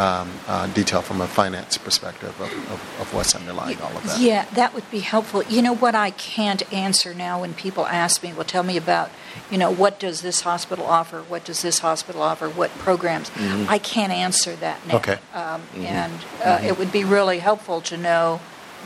[0.00, 4.18] Um, uh, detail from a finance perspective of, of, of what's underlying all of that.
[4.18, 5.42] Yeah, that would be helpful.
[5.42, 9.10] You know what I can't answer now when people ask me, well, tell me about,
[9.50, 11.20] you know, what does this hospital offer?
[11.20, 12.48] What does this hospital offer?
[12.48, 13.30] What programs?
[13.68, 14.96] I can't answer that now.
[14.96, 15.18] Okay.
[15.34, 18.40] Um, And uh, it would be really helpful to know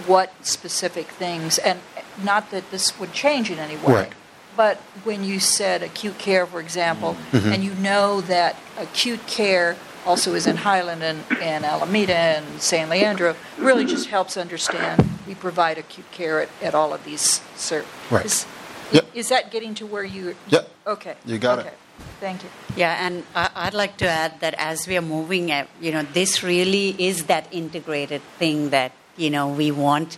[0.08, 1.78] what specific things, and
[2.20, 3.92] not that this would change in any way.
[3.94, 4.12] Right.
[4.56, 7.52] But when you said acute care, for example, Mm-hmm.
[7.52, 9.76] and you know that acute care
[10.06, 15.34] also is in Highland and, and Alameda and San Leandro, really just helps understand we
[15.34, 17.90] provide acute care at, at all of these services.
[18.10, 18.46] Right.
[18.92, 19.06] Yep.
[19.14, 20.36] Is that getting to where you?
[20.48, 20.70] Yep.
[20.86, 21.14] Okay.
[21.24, 21.72] You got it.
[22.20, 22.50] Thank you.
[22.76, 26.02] Yeah, and I- I'd like to add that as we are moving, at, you know,
[26.02, 30.16] this really is that integrated thing that you know we want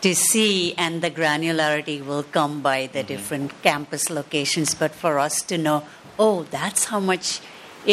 [0.00, 3.08] to see, and the granularity will come by the mm-hmm.
[3.08, 4.74] different campus locations.
[4.74, 5.84] But for us to know,
[6.18, 7.40] oh, that's how much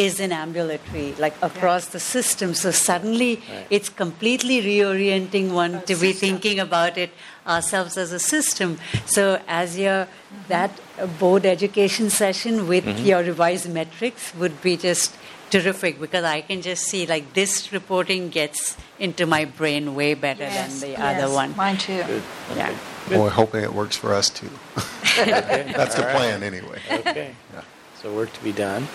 [0.04, 2.52] is in ambulatory, like across the system.
[2.54, 3.66] So suddenly, Right.
[3.70, 7.10] it's completely reorienting one to be thinking about it
[7.46, 8.78] ourselves as a system.
[9.06, 10.06] So as your
[10.48, 15.16] that uh, board education session with your revised metrics would be just
[15.48, 20.44] terrific because I can just see like this reporting gets into my brain way better
[20.58, 21.56] than the other one.
[21.56, 22.02] Mine too.
[22.02, 22.22] Good.
[22.56, 22.76] Yeah.
[23.10, 24.50] Well, we're hoping it works for us too.
[25.18, 25.72] Okay.
[25.74, 26.16] That's the All right.
[26.16, 26.78] plan, anyway.
[26.92, 27.34] Okay.
[27.54, 27.62] Yeah.
[28.02, 28.86] So work to be done.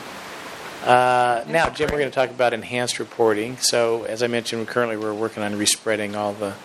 [0.84, 3.58] Uh, now, Jim, we're going to talk about enhanced reporting.
[3.58, 6.56] So, as I mentioned, currently we're working on respreading all the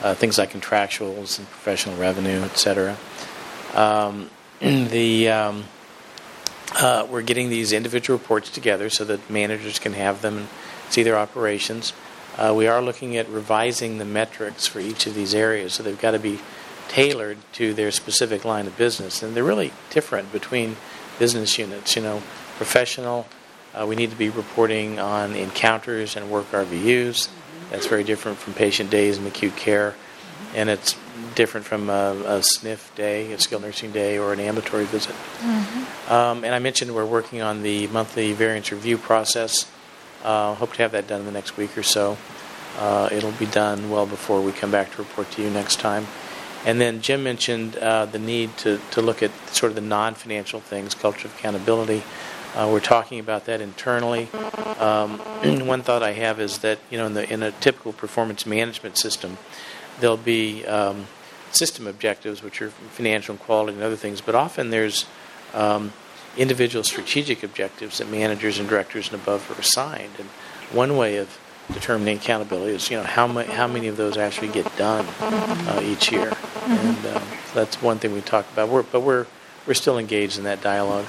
[0.00, 2.96] uh, things like contractuals and professional revenue, et cetera.
[3.74, 4.30] Um,
[4.60, 5.64] the um,
[6.76, 10.48] uh, we're getting these individual reports together so that managers can have them and
[10.90, 11.92] see their operations.
[12.36, 16.00] Uh, we are looking at revising the metrics for each of these areas, so they've
[16.00, 16.38] got to be
[16.86, 20.76] tailored to their specific line of business, and they're really different between
[21.18, 21.96] business units.
[21.96, 22.22] You know,
[22.56, 23.26] professional,
[23.74, 27.28] uh, we need to be reporting on encounters and work RVUs.
[27.70, 29.94] That's very different from patient days in acute care,
[30.54, 30.96] and it's
[31.34, 35.14] different from a, a SNF day, a skilled nursing day, or an ambulatory visit.
[36.08, 39.70] Um, and I mentioned we're working on the monthly variance review process.
[40.24, 42.16] Uh, hope to have that done in the next week or so.
[42.78, 46.06] Uh, it'll be done well before we come back to report to you next time.
[46.64, 50.14] And then Jim mentioned uh, the need to, to look at sort of the non
[50.14, 52.02] financial things, culture of accountability.
[52.58, 54.28] Uh, we're talking about that internally.
[54.80, 55.18] Um,
[55.68, 58.98] one thought I have is that you know in, the, in a typical performance management
[58.98, 59.38] system,
[60.00, 61.06] there'll be um,
[61.52, 65.06] system objectives, which are financial and quality and other things, but often there's
[65.54, 65.92] um,
[66.36, 70.12] individual strategic objectives that managers and directors and above are assigned.
[70.18, 70.28] And
[70.72, 71.38] one way of
[71.72, 75.80] determining accountability is, you know, how, ma- how many of those actually get done uh,
[75.84, 76.32] each year.
[76.66, 78.68] And um, so that's one thing we talked about.
[78.68, 79.26] We're, but we're,
[79.64, 81.06] we're still engaged in that dialogue.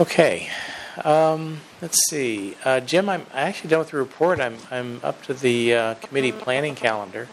[0.00, 0.48] Okay.
[1.04, 2.56] Um, let's see.
[2.64, 4.40] Uh, Jim, I'm actually done with the report.
[4.40, 7.28] I'm, I'm up to the uh, committee planning calendar.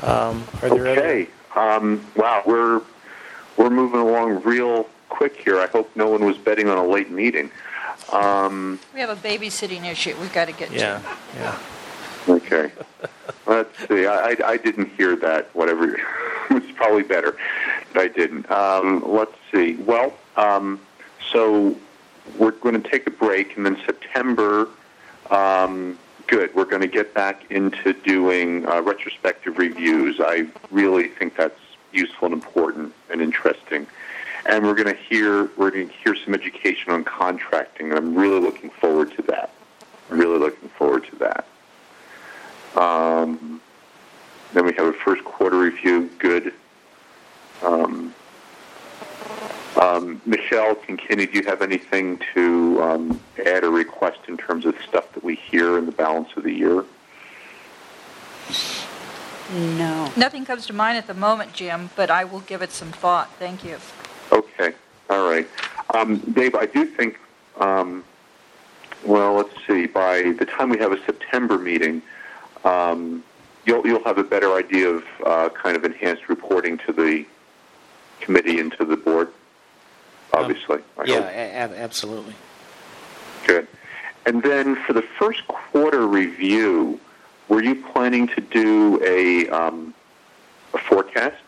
[0.00, 1.30] Um, are there any Okay.
[1.54, 2.80] Um, wow, we're
[3.56, 5.60] we're moving along real quick here.
[5.60, 7.50] I hope no one was betting on a late meeting.
[8.10, 10.78] Um, We have a babysitting issue we've got to get other?
[10.78, 11.38] Yeah, to.
[11.38, 12.34] yeah.
[12.34, 12.72] okay.
[13.46, 14.06] Let's see.
[14.06, 15.54] I, I, I didn't hear that.
[15.54, 16.00] Whatever.
[16.50, 17.36] it's probably better
[17.92, 18.50] that I didn't.
[18.50, 19.76] Um, let's see.
[19.76, 20.80] Well, um,
[21.32, 21.76] so
[22.38, 24.68] we're going to take a break, and then September.
[25.30, 26.54] Um, good.
[26.54, 30.20] We're going to get back into doing uh, retrospective reviews.
[30.20, 31.58] I really think that's
[31.92, 33.86] useful and important and interesting.
[34.46, 38.14] And we're going to hear we're going to hear some education on contracting, and I'm
[38.14, 39.50] really looking forward to that.
[40.08, 41.46] Really looking forward to that.
[42.76, 43.60] Um,
[44.52, 46.10] then we have a first quarter review.
[46.18, 46.52] Good.
[47.62, 48.14] Um,
[49.82, 54.76] um, Michelle, Kinkini, do you have anything to um, add or request in terms of
[54.88, 56.84] stuff that we hear in the balance of the year?
[59.52, 60.10] No.
[60.16, 63.28] Nothing comes to mind at the moment, Jim, but I will give it some thought.
[63.38, 63.78] Thank you.
[64.30, 64.72] Okay.
[65.10, 65.48] All right.
[65.94, 67.18] Um, Dave, I do think,
[67.58, 68.04] um,
[69.04, 72.02] well, let's see, by the time we have a September meeting,
[72.64, 73.24] um,
[73.66, 77.26] you'll, you'll have a better idea of uh, kind of enhanced reporting to the
[78.20, 79.28] committee and to the board,
[80.32, 80.78] obviously.
[80.98, 82.34] I Yeah, a- absolutely.
[83.46, 83.68] Good.
[84.24, 87.00] And then for the first quarter review,
[87.48, 89.94] were you planning to do a, um,
[90.74, 91.42] a forecast?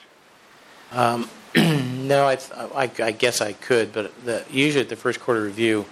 [0.92, 5.20] Um, no, I, th- I, I guess I could, but the, usually at the first
[5.20, 5.86] quarter review,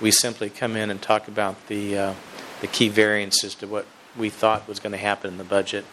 [0.00, 2.14] we simply come in and talk about the uh,
[2.60, 3.86] the key variances to what
[4.16, 5.84] we thought was going to happen in the budget.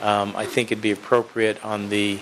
[0.00, 2.20] Um, I think it'd be appropriate on the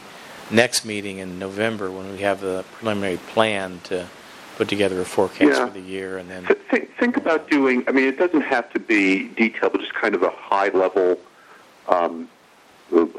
[0.51, 4.07] next meeting in November when we have the preliminary plan to
[4.57, 5.67] put together a forecast Yeah.
[5.67, 8.79] for the year, and then Think, think about doing, I mean, it doesn't have to
[8.81, 11.19] be detailed, but just kind of a high level.
[11.89, 12.29] Um,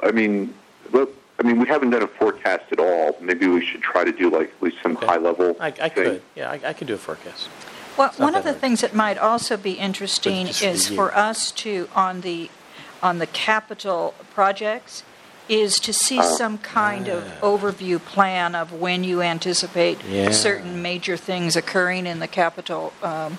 [0.04, 0.54] I mean,
[0.92, 3.18] look, I mean, we haven't done a forecast at all.
[3.20, 5.06] Maybe we should try to do like at least some Okay.
[5.08, 5.56] high level.
[5.60, 7.50] I, I could, yeah, I, I could do a forecast.
[7.98, 8.62] Well, one of the hard.
[8.62, 12.50] things that might also be interesting just for is for us to, on the,
[13.02, 15.04] on the capital projects,
[15.52, 16.36] is to see Oh.
[16.38, 20.32] some kind of overview plan of when you anticipate Yeah.
[20.32, 22.94] certain major things occurring in the capital.
[23.04, 23.38] um,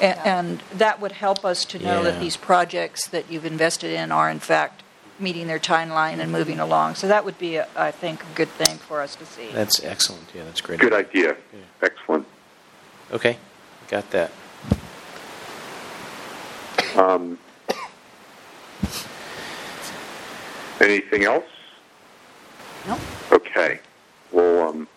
[0.00, 4.12] a- And that would help us to know that these projects that you've invested in
[4.12, 4.84] are in fact
[5.18, 6.94] meeting their timeline and moving along.
[6.94, 9.48] So that would be, a- I think, a good thing for us to see.
[9.52, 10.28] That's excellent.
[10.32, 10.78] Yeah, that's great.
[10.78, 11.34] Good idea.
[11.82, 12.24] Excellent.
[13.12, 13.36] Okay,
[13.90, 14.30] got that.
[16.96, 17.38] Um,
[20.80, 21.44] anything else?
[22.86, 22.98] No?
[23.32, 23.80] Okay.
[24.32, 24.88] Well, um,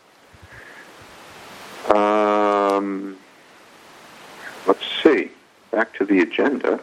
[1.95, 3.17] um,
[4.67, 5.31] let's see.
[5.71, 6.79] Back to the agenda.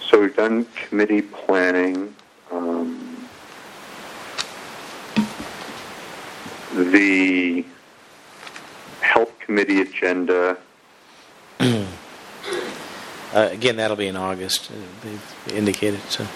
[0.00, 2.14] So we've done committee planning.
[2.50, 3.28] Um,
[6.74, 7.64] the
[9.00, 10.56] health committee agenda.
[13.34, 14.70] Uh, again, that'll be in August.
[14.70, 16.26] Uh, they've indicated so.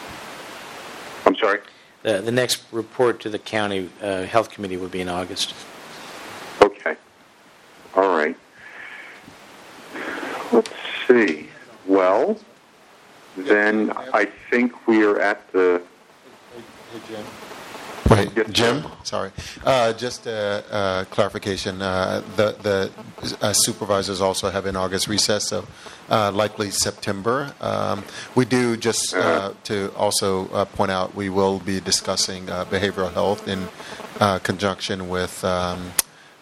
[2.07, 2.17] I'm.
[2.17, 5.55] The the next report to the county uh, health committee would be in August.
[6.63, 6.97] Okay.
[7.95, 8.37] All right.
[10.53, 10.71] Let's
[11.09, 11.49] see.
[11.87, 12.39] Well,
[13.37, 15.83] then I think we are at the.
[18.11, 18.85] Wait, Yes, Jim?
[19.03, 19.31] Sorry.
[19.65, 21.83] Uh, just a, uh clarification.
[21.83, 22.91] Uh, the the
[23.41, 25.67] uh, supervisors also have an August recess, so
[26.11, 27.53] uh, likely September.
[27.61, 28.05] Um,
[28.35, 33.13] we do just uh, to also uh, point out we will be discussing uh, behavioral
[33.13, 33.69] health in
[34.21, 35.45] uh, conjunction with.
[35.45, 35.93] Um,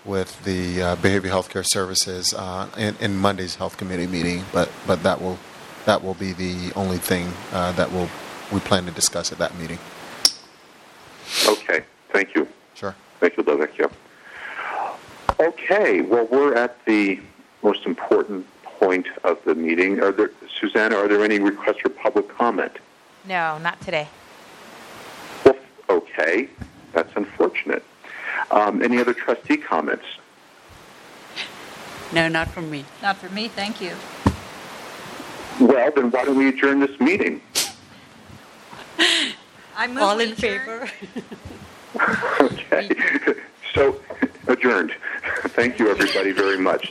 [0.04, 4.68] with the uh, behavioral health care services uh, in, in Monday's health committee meeting, but
[4.86, 5.38] but that will
[5.86, 8.10] that will be the only thing uh, that will
[8.52, 9.78] we plan to discuss at that meeting.
[11.48, 11.84] Okay.
[12.10, 12.48] Thank you.
[12.74, 12.94] Sure.
[13.20, 13.90] Thank you, Lovecchio.
[15.40, 16.00] Okay.
[16.00, 17.20] Well, we're at the
[17.62, 20.00] most important point of the meeting.
[20.00, 20.96] Are there, Susanna?
[20.96, 22.72] Are there any requests for public comment?
[23.26, 24.08] No, not today.
[25.44, 25.56] Well,
[25.88, 26.48] okay.
[26.92, 27.82] That's unfortunate.
[28.50, 30.04] Um, any other trustee comments?
[32.12, 32.84] No, not from me.
[33.02, 33.92] Not for me, thank you.
[35.60, 37.40] Well, then why don't we adjourn this meeting?
[39.76, 40.86] I move All in adjourn.
[40.86, 40.90] favor?
[42.40, 42.90] okay.
[43.74, 44.00] So,
[44.48, 44.92] adjourned.
[45.48, 46.82] Thank you, everybody, very much.